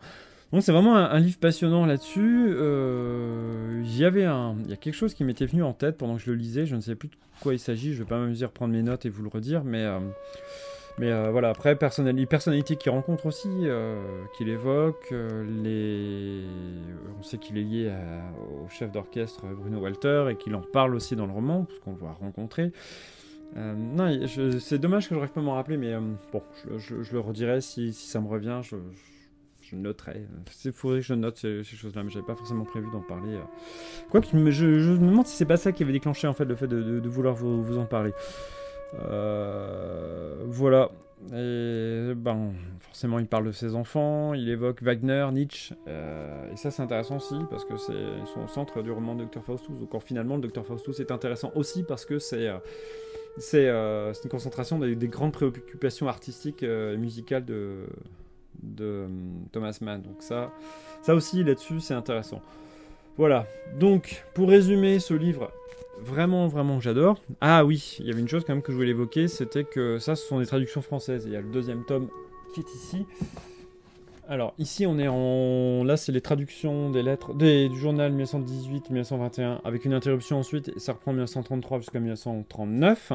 Donc 0.51 0.63
c'est 0.63 0.71
vraiment 0.71 0.95
un, 0.95 1.19
livre 1.19 1.37
passionnant 1.37 1.85
là-dessus. 1.85 2.55
il 2.55 3.97
y 3.97 4.03
avait 4.03 4.25
un, 4.25 4.55
il 4.63 4.69
y 4.71 4.73
a 4.73 4.77
quelque 4.77 4.95
chose 4.95 5.13
qui 5.13 5.23
m'était 5.23 5.45
venu 5.45 5.61
en 5.61 5.73
tête 5.73 5.97
pendant 5.97 6.15
que 6.15 6.23
je 6.23 6.31
le 6.31 6.37
lisais. 6.37 6.65
Je 6.65 6.75
ne 6.75 6.81
sais 6.81 6.95
plus 6.95 7.09
de 7.09 7.15
quoi 7.39 7.53
il 7.53 7.59
s'agit. 7.59 7.93
Je 7.93 7.99
vais 8.03 8.09
pas 8.09 8.17
m'amuser 8.17 8.45
à 8.45 8.47
reprendre 8.47 8.73
mes 8.73 8.81
notes 8.81 9.05
et 9.05 9.09
vous 9.09 9.21
le 9.21 9.29
redire, 9.29 9.63
mais 9.63 9.85
mais 10.99 11.11
euh, 11.13 11.31
voilà, 11.31 11.49
après, 11.49 11.77
personnalité, 11.77 12.25
personnalité 12.25 12.75
qu'il 12.75 12.91
rencontre 12.91 13.25
aussi, 13.25 13.47
euh, 13.63 14.03
qu'il 14.37 14.49
évoque. 14.49 15.07
Euh, 15.13 15.45
les... 15.63 16.43
On 17.17 17.23
sait 17.23 17.37
qu'il 17.37 17.57
est 17.57 17.63
lié 17.63 17.93
au 18.63 18.67
chef 18.69 18.91
d'orchestre 18.91 19.45
Bruno 19.45 19.79
Walter 19.79 20.27
et 20.31 20.35
qu'il 20.35 20.53
en 20.55 20.61
parle 20.61 20.95
aussi 20.95 21.15
dans 21.15 21.25
le 21.25 21.31
roman, 21.31 21.63
puisqu'on 21.63 21.91
le 21.91 21.97
voit 21.97 22.17
rencontrer. 22.19 22.73
Non, 23.55 24.19
c'est 24.59 24.77
dommage 24.79 25.09
que 25.09 25.15
je 25.15 25.19
n'arrive 25.19 25.33
pas 25.33 25.41
à 25.41 25.43
m'en 25.43 25.55
rappeler, 25.55 25.77
mais 25.77 25.93
bon, 26.31 26.41
je, 26.77 26.95
le 27.11 27.19
redirai 27.19 27.61
si, 27.61 27.93
ça 27.93 28.19
me 28.21 28.27
revient. 28.27 28.61
Je, 28.63 28.75
noterai. 29.75 30.25
Il 30.65 30.71
faudrait 30.71 30.99
que 30.99 31.05
je 31.05 31.13
note 31.13 31.37
ces, 31.37 31.63
choses-là, 31.63 32.03
mais 32.03 32.09
j'avais 32.09 32.25
pas 32.25 32.35
forcément 32.35 32.63
prévu 32.65 32.87
d'en 32.91 33.01
parler. 33.01 33.37
Quoi 34.09 34.19
que 34.19 34.27
je, 34.27 34.35
me 34.35 34.97
demande 34.97 35.27
si 35.27 35.35
c'est 35.35 35.45
pas 35.45 35.57
ça 35.57 35.71
qui 35.71 35.83
avait 35.83 35.91
déclenché 35.91 36.27
en 36.27 36.33
fait 36.33 36.45
le 36.45 36.55
fait 36.55 36.67
de, 36.67 37.07
vouloir 37.07 37.35
vous, 37.35 37.77
en 37.77 37.85
parler. 37.85 38.13
Euh, 38.95 40.43
voilà. 40.47 40.89
Ben, 41.31 42.53
forcément, 42.79 43.19
il 43.19 43.27
parle 43.27 43.45
de 43.45 43.51
ses 43.51 43.75
enfants, 43.75 44.33
il 44.33 44.49
évoque 44.49 44.81
Wagner, 44.81 45.27
Nietzsche, 45.31 45.75
euh, 45.87 46.51
et 46.51 46.55
ça 46.55 46.71
c'est 46.71 46.81
intéressant 46.81 47.17
aussi 47.17 47.35
parce 47.49 47.65
que 47.65 47.77
c'est 47.77 47.93
ils 47.93 48.27
sont 48.27 48.41
au 48.41 48.47
centre 48.47 48.81
du 48.81 48.91
roman 48.91 49.15
de 49.15 49.25
Dr 49.25 49.43
Faustus. 49.43 49.75
Donc 49.77 50.01
finalement, 50.01 50.37
le 50.37 50.47
Dr 50.47 50.65
Faustus 50.65 50.99
est 50.99 51.11
intéressant 51.11 51.51
aussi 51.55 51.83
parce 51.83 52.05
que 52.05 52.19
c'est 52.19 52.47
euh, 52.47 52.57
c'est 53.37 53.67
une 53.67 54.29
concentration 54.29 54.79
des, 54.79 54.95
grandes 55.07 55.33
préoccupations 55.33 56.07
artistiques 56.07 56.63
et 56.63 56.97
musicales 56.97 57.45
de, 57.45 57.85
de 58.61 59.05
Thomas 59.51 59.77
Mann. 59.81 60.01
Donc 60.01 60.17
ça, 60.19 60.51
ça 61.01 61.15
aussi 61.15 61.43
là-dessus 61.43 61.79
c'est 61.79 61.93
intéressant. 61.93 62.41
Voilà. 63.17 63.45
Donc 63.79 64.25
pour 64.33 64.49
résumer 64.49 64.99
ce 64.99 65.13
livre, 65.13 65.51
vraiment, 66.01 66.47
vraiment 66.47 66.79
j'adore. 66.79 67.21
Ah 67.41 67.65
oui, 67.65 67.97
il 67.99 68.07
y 68.07 68.11
avait 68.11 68.21
une 68.21 68.27
chose 68.27 68.43
quand 68.45 68.53
même 68.53 68.61
que 68.61 68.71
je 68.71 68.77
voulais 68.77 68.91
évoquer, 68.91 69.27
c'était 69.27 69.63
que 69.63 69.99
ça, 69.99 70.15
ce 70.15 70.25
sont 70.25 70.39
des 70.39 70.45
traductions 70.45 70.81
françaises. 70.81 71.23
Il 71.25 71.33
y 71.33 71.35
a 71.35 71.41
le 71.41 71.49
deuxième 71.49 71.83
tome 71.85 72.07
qui 72.53 72.61
est 72.61 72.73
ici. 72.73 73.05
Alors 74.29 74.53
ici 74.59 74.85
on 74.85 74.99
est 74.99 75.07
en... 75.07 75.83
Là 75.83 75.97
c'est 75.97 76.11
les 76.11 76.21
traductions 76.21 76.91
des 76.91 77.01
lettres 77.01 77.33
du 77.33 77.75
journal 77.79 78.13
1918-1921 78.15 79.61
avec 79.63 79.85
une 79.85 79.93
interruption 79.93 80.37
ensuite 80.37 80.69
et 80.69 80.79
ça 80.79 80.93
reprend 80.93 81.13
1933 81.13 81.79
jusqu'à 81.79 81.99
1939. 81.99 83.11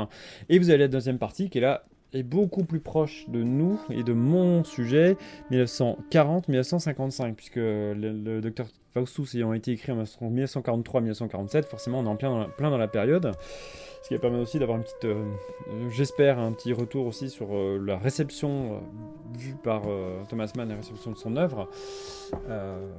Et 0.48 0.58
vous 0.58 0.70
avez 0.70 0.78
la 0.78 0.88
deuxième 0.88 1.18
partie 1.18 1.50
qui 1.50 1.58
est 1.58 1.60
là 1.60 1.84
est 2.12 2.24
beaucoup 2.24 2.64
plus 2.64 2.80
proche 2.80 3.26
de 3.28 3.44
nous 3.44 3.80
et 3.90 4.02
de 4.02 4.12
mon 4.12 4.64
sujet 4.64 5.16
1940-1955 5.52 7.34
puisque 7.34 7.56
le, 7.56 8.40
docteur 8.40 8.66
Faustus 8.92 9.36
ayant 9.36 9.52
été 9.52 9.70
écrit 9.70 9.92
en 9.92 10.02
1943-1947 10.02 11.62
forcément 11.62 12.00
on 12.00 12.06
est 12.06 12.08
en 12.08 12.16
plein 12.16 12.48
plein 12.56 12.70
dans 12.70 12.78
la 12.78 12.88
période 12.88 13.32
ce 14.04 14.10
qui 14.10 14.18
permet 14.18 14.38
aussi 14.38 14.58
d'avoir 14.58 14.76
une 14.76 14.84
petite, 14.84 15.06
euh, 15.06 15.24
j'espère, 15.88 16.38
un 16.38 16.52
petit 16.52 16.74
retour 16.74 17.06
aussi 17.06 17.30
sur 17.30 17.56
euh, 17.56 17.82
la 17.82 17.96
réception 17.96 18.74
euh, 18.74 18.78
vue 19.38 19.54
par 19.64 19.84
Thomas 20.28 20.52
Mann, 20.56 20.68
la 20.68 20.76
réception 20.76 21.10
de 21.10 21.16
son 21.16 21.36
œuvre, 21.36 21.68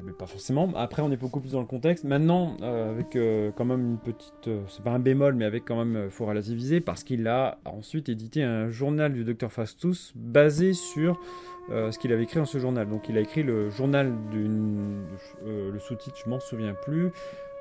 mais 0.03 0.11
pas 0.11 0.25
forcément. 0.25 0.69
Après, 0.75 1.01
on 1.01 1.09
est 1.09 1.17
beaucoup 1.17 1.39
plus 1.39 1.51
dans 1.51 1.61
le 1.61 1.65
contexte. 1.65 2.03
Maintenant, 2.03 2.57
avec 2.61 3.17
quand 3.55 3.63
même 3.63 3.91
une 3.91 3.97
petite, 3.99 4.49
c'est 4.67 4.83
pas 4.83 4.91
un 4.91 4.99
bémol, 4.99 5.35
mais 5.35 5.45
avec 5.45 5.63
quand 5.63 5.77
même, 5.77 6.09
faut 6.09 6.25
relativiser, 6.25 6.81
parce 6.81 7.05
qu'il 7.05 7.25
a 7.29 7.59
ensuite 7.63 8.09
édité 8.09 8.43
un 8.43 8.69
journal 8.69 9.13
du 9.13 9.23
Dr 9.23 9.49
Faustus 9.49 10.11
basé 10.13 10.73
sur 10.73 11.21
ce 11.69 11.97
qu'il 11.97 12.11
avait 12.11 12.23
écrit 12.23 12.39
dans 12.39 12.45
ce 12.45 12.57
journal. 12.57 12.89
Donc 12.89 13.07
il 13.07 13.17
a 13.17 13.21
écrit 13.21 13.43
le 13.43 13.69
journal 13.69 14.11
d'une... 14.29 15.05
le 15.45 15.79
sous-titre, 15.79 16.17
je 16.25 16.29
m'en 16.29 16.41
souviens 16.41 16.73
plus. 16.73 17.13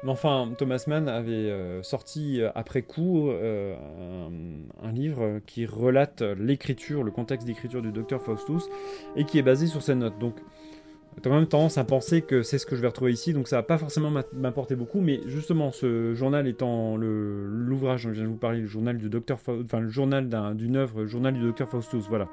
Mais 0.05 0.11
enfin, 0.11 0.51
Thomas 0.59 0.85
Mann 0.87 1.09
avait 1.09 1.33
euh, 1.33 1.83
sorti 1.83 2.43
euh, 2.43 2.51
après 2.55 2.83
coup 2.83 3.31
euh, 3.31 3.75
un, 4.83 4.93
livre 4.93 5.41
qui 5.47 5.65
relate 5.65 6.23
l'écriture, 6.39 7.03
le 7.03 7.11
contexte 7.11 7.47
d'écriture 7.47 7.81
du 7.81 7.91
docteur 7.91 8.21
Faustus, 8.21 8.65
et 9.17 9.25
qui 9.25 9.39
est 9.39 9.43
basé 9.43 9.67
sur 9.67 9.83
ses 9.83 9.95
notes. 9.95 10.19
Donc, 10.19 10.35
quand 11.23 11.31
même 11.31 11.47
tendance 11.47 11.79
à 11.79 11.85
penser 11.85 12.21
que 12.21 12.43
c'est 12.43 12.59
ce 12.59 12.67
que 12.67 12.77
je 12.77 12.83
vais 12.83 12.89
retrouver 12.89 13.13
ici, 13.13 13.33
donc 13.33 13.49
ça 13.49 13.57
va 13.57 13.63
pas 13.63 13.79
forcément 13.79 14.11
m'apporter 14.35 14.77
beaucoup, 14.77 15.01
mais 15.01 15.21
justement, 15.27 15.73
ce 15.73 16.13
journal 16.13 16.47
étant 16.47 16.97
l'ouvrage 16.97 18.05
dont 18.05 18.11
je 18.11 18.15
viens 18.15 18.25
de 18.25 18.29
vous 18.29 18.37
parler, 18.37 18.61
le 18.61 18.67
journal 18.67 18.99
du 18.99 19.09
docteur, 19.09 19.39
enfin 19.47 19.81
le 19.81 19.89
journal 19.89 20.29
d'une 20.55 20.77
œuvre, 20.77 21.07
journal 21.07 21.33
du 21.33 21.41
docteur 21.41 21.69
Faustus, 21.69 22.05
voilà 22.09 22.29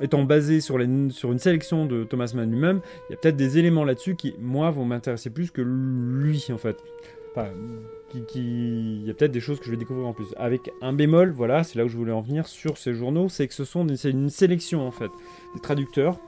étant 0.00 0.24
basé 0.24 0.60
sur, 0.60 0.78
une 0.78 1.10
sélection 1.38 1.86
de 1.86 2.04
Thomas 2.04 2.32
Mann 2.34 2.50
lui-même, 2.50 2.80
il 3.08 3.12
y 3.12 3.14
a 3.14 3.18
peut-être 3.18 3.36
des 3.36 3.58
éléments 3.58 3.84
là-dessus 3.84 4.16
qui, 4.16 4.34
moi, 4.38 4.70
vont 4.70 4.84
m'intéresser 4.84 5.30
plus 5.30 5.50
que 5.50 5.62
lui, 5.62 6.46
en 6.52 6.58
fait. 6.58 6.76
Enfin, 7.32 7.48
qui, 8.26 8.40
il 8.40 9.06
y 9.06 9.10
a 9.10 9.14
peut-être 9.14 9.32
des 9.32 9.40
choses 9.40 9.58
que 9.58 9.66
je 9.66 9.70
vais 9.70 9.76
découvrir 9.76 10.06
en 10.06 10.12
plus. 10.12 10.34
Avec 10.36 10.70
un 10.80 10.92
bémol, 10.92 11.30
voilà, 11.30 11.62
c'est 11.64 11.78
là 11.78 11.84
où 11.84 11.88
je 11.88 11.96
voulais 11.96 12.12
en 12.12 12.20
venir 12.20 12.46
sur 12.46 12.78
ces 12.78 12.94
journaux, 12.94 13.28
c'est 13.28 13.46
que 13.46 13.54
ce 13.54 13.64
sont 13.64 13.86
c'est 13.96 14.10
une 14.10 14.30
sélection, 14.30 14.86
en 14.86 14.90
fait, 14.90 15.10
des 15.54 15.60
traducteurs 15.60 16.18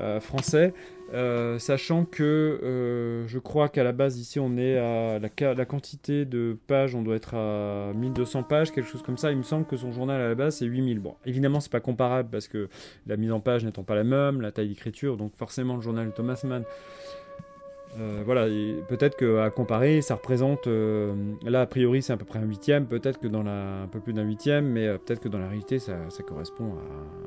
euh, 0.00 0.20
français 0.20 0.72
euh, 1.14 1.58
sachant 1.58 2.04
que 2.04 2.22
euh, 2.22 3.26
je 3.26 3.38
crois 3.38 3.68
qu'à 3.68 3.82
la 3.82 3.92
base 3.92 4.18
ici 4.18 4.38
on 4.38 4.56
est 4.56 4.76
à 4.76 5.18
la, 5.18 5.64
quantité 5.64 6.24
de 6.24 6.56
pages, 6.66 6.94
on 6.94 7.02
doit 7.02 7.16
être 7.16 7.34
à 7.34 7.92
1200 7.94 8.42
pages, 8.42 8.72
quelque 8.72 8.88
chose 8.88 9.02
comme 9.02 9.16
ça. 9.16 9.30
Il 9.30 9.38
me 9.38 9.42
semble 9.42 9.66
que 9.66 9.76
son 9.76 9.92
journal 9.92 10.20
à 10.20 10.28
la 10.28 10.34
base 10.34 10.56
c'est 10.56 10.66
8000. 10.66 11.00
Bon, 11.00 11.14
évidemment 11.24 11.60
c'est 11.60 11.72
pas 11.72 11.80
comparable 11.80 12.28
parce 12.30 12.48
que 12.48 12.68
la 13.06 13.16
mise 13.16 13.32
en 13.32 13.40
page 13.40 13.64
n'étant 13.64 13.84
pas 13.84 13.94
la 13.94 14.04
même, 14.04 14.40
la 14.40 14.52
taille 14.52 14.68
d'écriture, 14.68 15.16
donc 15.16 15.34
forcément 15.36 15.76
le 15.76 15.82
journal 15.82 16.06
de 16.06 16.12
Thomas 16.12 16.40
Mann 16.44 16.64
euh, 17.96 18.22
voilà, 18.24 18.46
peut-être 18.88 19.16
qu'à 19.16 19.50
comparer, 19.50 20.02
ça 20.02 20.14
représente, 20.14 20.66
euh, 20.66 21.14
là 21.44 21.62
a 21.62 21.66
priori 21.66 22.02
c'est 22.02 22.12
à 22.12 22.16
peu 22.16 22.24
près 22.24 22.38
un 22.38 22.44
huitième, 22.44 22.86
peut-être 22.86 23.18
que 23.18 23.26
dans 23.26 23.42
la, 23.42 23.82
un 23.82 23.86
peu 23.86 23.98
plus 23.98 24.12
d'un 24.12 24.22
huitième, 24.22 24.66
mais 24.66 24.86
euh, 24.86 24.98
peut-être 24.98 25.20
que 25.20 25.28
dans 25.28 25.38
la 25.38 25.48
réalité 25.48 25.78
ça, 25.78 25.96
correspond 26.26 26.74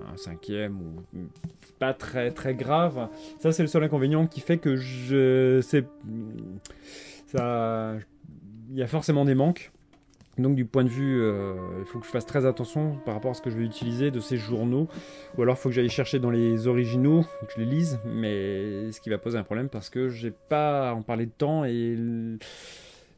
à 0.08 0.13
un 0.13 0.17
cinquième 0.17 0.78
ou 0.80 1.19
pas 1.80 1.93
très 1.93 2.32
très 2.32 2.54
grave. 2.54 3.10
Ça 3.39 3.52
c'est 3.52 3.63
le 3.63 3.67
seul 3.67 3.84
inconvénient 3.84 4.28
qui 4.28 4.39
fait 4.39 4.58
que 4.58 4.76
je 4.76 5.62
sais, 5.62 5.84
ça, 7.26 7.95
il 8.69 8.78
y 8.78 8.84
a 8.84 8.88
forcément 8.88 9.26
des 9.26 9.36
manques. 9.36 9.71
Donc 10.42 10.56
du 10.56 10.66
point 10.66 10.84
de 10.84 10.90
vue, 10.90 11.22
euh, 11.22 11.56
il 11.80 11.86
faut 11.86 12.00
que 12.00 12.06
je 12.06 12.12
fasse 12.12 12.26
très 12.26 12.46
attention 12.46 12.98
par 13.06 13.14
rapport 13.14 13.32
à 13.32 13.34
ce 13.34 13.42
que 13.42 13.50
je 13.50 13.58
vais 13.58 13.64
utiliser 13.64 14.12
de 14.12 14.20
ces 14.20 14.38
journaux. 14.38 14.88
Ou 15.38 15.42
alors 15.44 15.56
il 15.56 15.60
faut 15.60 15.70
que 15.70 15.76
j'aille 15.76 15.90
chercher 15.90 16.20
dans 16.20 16.32
les 16.32 16.68
originaux, 16.68 17.24
que 17.42 17.54
je 17.56 17.60
les 17.60 17.66
lise. 17.66 18.00
Mais 18.06 18.92
ce 18.92 19.00
qui 19.02 19.10
va 19.10 19.18
poser 19.18 19.38
un 19.38 19.44
problème 19.44 19.70
parce 19.70 19.90
que 19.90 20.10
j'ai 20.10 20.32
pas 20.32 20.94
en 20.94 21.02
parler 21.02 21.26
de 21.26 21.32
temps 21.32 21.64
et 21.66 21.98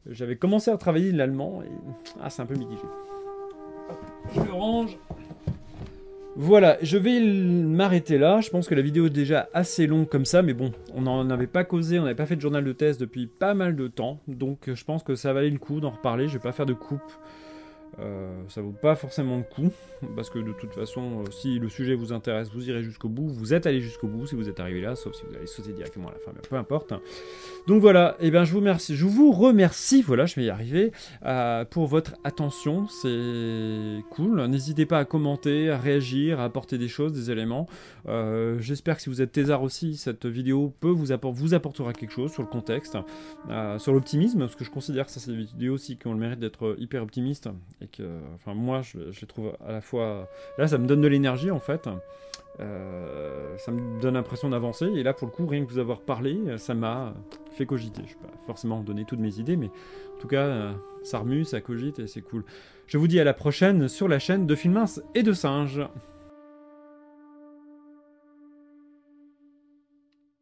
j'avais 0.09 0.35
commencé 0.35 0.69
à 0.69 0.77
travailler 0.77 1.11
l'allemand 1.11 1.63
et 1.63 1.71
ah 2.21 2.29
c'est 2.29 2.41
un 2.41 2.45
peu 2.45 2.55
mitigé. 2.55 2.83
Je 4.33 4.41
le 4.41 4.53
range. 4.53 4.97
Voilà, 6.35 6.79
je 6.81 6.97
vais 6.97 7.19
m'arrêter 7.21 8.17
là. 8.17 8.41
Je 8.41 8.49
pense 8.49 8.67
que 8.67 8.73
la 8.73 8.81
vidéo 8.81 9.05
est 9.05 9.11
déjà 9.11 9.49
assez 9.53 9.85
longue 9.85 10.09
comme 10.09 10.25
ça, 10.25 10.41
mais 10.41 10.53
bon, 10.53 10.71
on 10.95 11.01
n'en 11.01 11.29
avait 11.29 11.45
pas 11.45 11.63
causé, 11.63 11.99
on 11.99 12.03
n'avait 12.03 12.15
pas 12.15 12.25
fait 12.25 12.35
de 12.35 12.41
journal 12.41 12.63
de 12.63 12.73
test 12.73 12.99
depuis 12.99 13.27
pas 13.27 13.53
mal 13.53 13.75
de 13.75 13.87
temps, 13.87 14.19
donc 14.27 14.69
je 14.73 14.83
pense 14.83 15.03
que 15.03 15.13
ça 15.15 15.31
valait 15.31 15.51
le 15.51 15.59
coup 15.59 15.79
d'en 15.79 15.91
reparler. 15.91 16.27
Je 16.27 16.33
vais 16.33 16.43
pas 16.43 16.51
faire 16.51 16.65
de 16.65 16.73
coupe 16.73 17.01
euh, 17.99 18.41
ça 18.47 18.61
vaut 18.61 18.71
pas 18.71 18.95
forcément 18.95 19.37
le 19.37 19.43
coup, 19.43 19.71
parce 20.15 20.29
que 20.29 20.39
de 20.39 20.51
toute 20.53 20.73
façon, 20.73 21.21
euh, 21.21 21.31
si 21.31 21.59
le 21.59 21.69
sujet 21.69 21.93
vous 21.93 22.11
intéresse, 22.11 22.49
vous 22.51 22.67
irez 22.67 22.81
jusqu'au 22.81 23.07
bout, 23.07 23.27
vous 23.27 23.53
êtes 23.53 23.67
allé 23.67 23.81
jusqu'au 23.81 24.07
bout 24.07 24.25
si 24.25 24.35
vous 24.35 24.49
êtes 24.49 24.59
arrivé 24.59 24.81
là, 24.81 24.95
sauf 24.95 25.13
si 25.13 25.23
vous 25.29 25.35
allez 25.35 25.45
sauter 25.45 25.73
directement 25.73 26.09
à 26.09 26.13
la 26.13 26.17
fin, 26.17 26.31
mais 26.33 26.41
peu 26.47 26.55
importe. 26.55 26.93
Donc 27.67 27.81
voilà, 27.81 28.15
et 28.19 28.27
eh 28.27 28.31
bien 28.31 28.45
je 28.45 28.51
vous 28.51 28.59
remercie, 28.59 28.95
je 28.95 29.05
vous 29.05 29.31
remercie, 29.31 30.01
voilà, 30.01 30.25
je 30.25 30.35
vais 30.35 30.45
y 30.45 30.49
arriver, 30.49 30.91
euh, 31.25 31.65
pour 31.65 31.85
votre 31.85 32.15
attention, 32.23 32.87
c'est 32.87 34.03
cool. 34.09 34.43
N'hésitez 34.47 34.85
pas 34.85 34.99
à 34.99 35.05
commenter, 35.05 35.69
à 35.69 35.77
réagir, 35.77 36.39
à 36.39 36.45
apporter 36.45 36.77
des 36.77 36.87
choses, 36.87 37.13
des 37.13 37.31
éléments. 37.31 37.67
J'espère 38.59 38.95
que 38.97 39.03
si 39.03 39.09
vous 39.09 39.21
êtes 39.21 39.31
thésard 39.31 39.61
aussi, 39.61 39.95
cette 39.97 40.25
vidéo 40.25 40.73
peut 40.79 40.89
vous, 40.89 41.05
vous 41.33 41.53
apportera 41.53 41.93
quelque 41.93 42.11
chose 42.11 42.31
sur 42.31 42.41
le 42.41 42.49
contexte, 42.49 42.97
sur 43.77 43.93
l'optimisme, 43.93 44.39
parce 44.39 44.55
que 44.55 44.65
je 44.65 44.71
considère 44.71 45.05
que 45.05 45.11
ça 45.11 45.19
c'est 45.19 45.31
des 45.31 45.37
vidéos 45.37 45.75
aussi 45.75 45.97
qui 45.97 46.07
ont 46.07 46.13
le 46.13 46.19
mérite 46.19 46.39
d'être 46.39 46.75
hyper 46.79 47.03
optimistes 47.03 47.49
moi, 48.47 48.81
je, 48.81 48.99
les 48.99 49.27
trouve 49.27 49.53
à 49.65 49.71
la 49.71 49.81
fois. 49.81 50.29
Là, 50.57 50.67
ça 50.67 50.77
me 50.77 50.87
donne 50.87 51.01
de 51.01 51.07
l'énergie 51.07 51.51
en 51.51 51.59
fait. 51.59 51.87
Euh, 52.59 53.57
ça 53.57 53.71
me 53.71 53.99
donne 54.01 54.13
l'impression 54.13 54.49
d'avancer. 54.49 54.85
Et 54.85 55.03
là, 55.03 55.13
pour 55.13 55.27
le 55.27 55.33
coup, 55.33 55.45
rien 55.47 55.65
que 55.65 55.71
vous 55.71 55.79
avoir 55.79 56.01
parlé, 56.01 56.37
ça 56.57 56.73
m'a 56.73 57.13
fait 57.53 57.65
cogiter. 57.65 58.03
Je 58.05 58.15
ne 58.15 58.21
vais 58.21 58.27
pas 58.27 58.37
forcément 58.45 58.81
donner 58.81 59.05
toutes 59.05 59.19
mes 59.19 59.39
idées, 59.39 59.57
mais 59.57 59.69
en 60.15 60.21
tout 60.21 60.27
cas, 60.27 60.43
euh, 60.43 60.73
ça 61.03 61.19
remue, 61.19 61.45
ça 61.45 61.61
cogite 61.61 61.99
et 61.99 62.07
c'est 62.07 62.21
cool. 62.21 62.43
Je 62.87 62.97
vous 62.97 63.07
dis 63.07 63.19
à 63.19 63.23
la 63.23 63.33
prochaine 63.33 63.87
sur 63.87 64.07
la 64.07 64.19
chaîne 64.19 64.45
de 64.45 64.55
Filmins 64.55 64.85
et 65.15 65.23
de 65.23 65.33
Singes. 65.33 65.81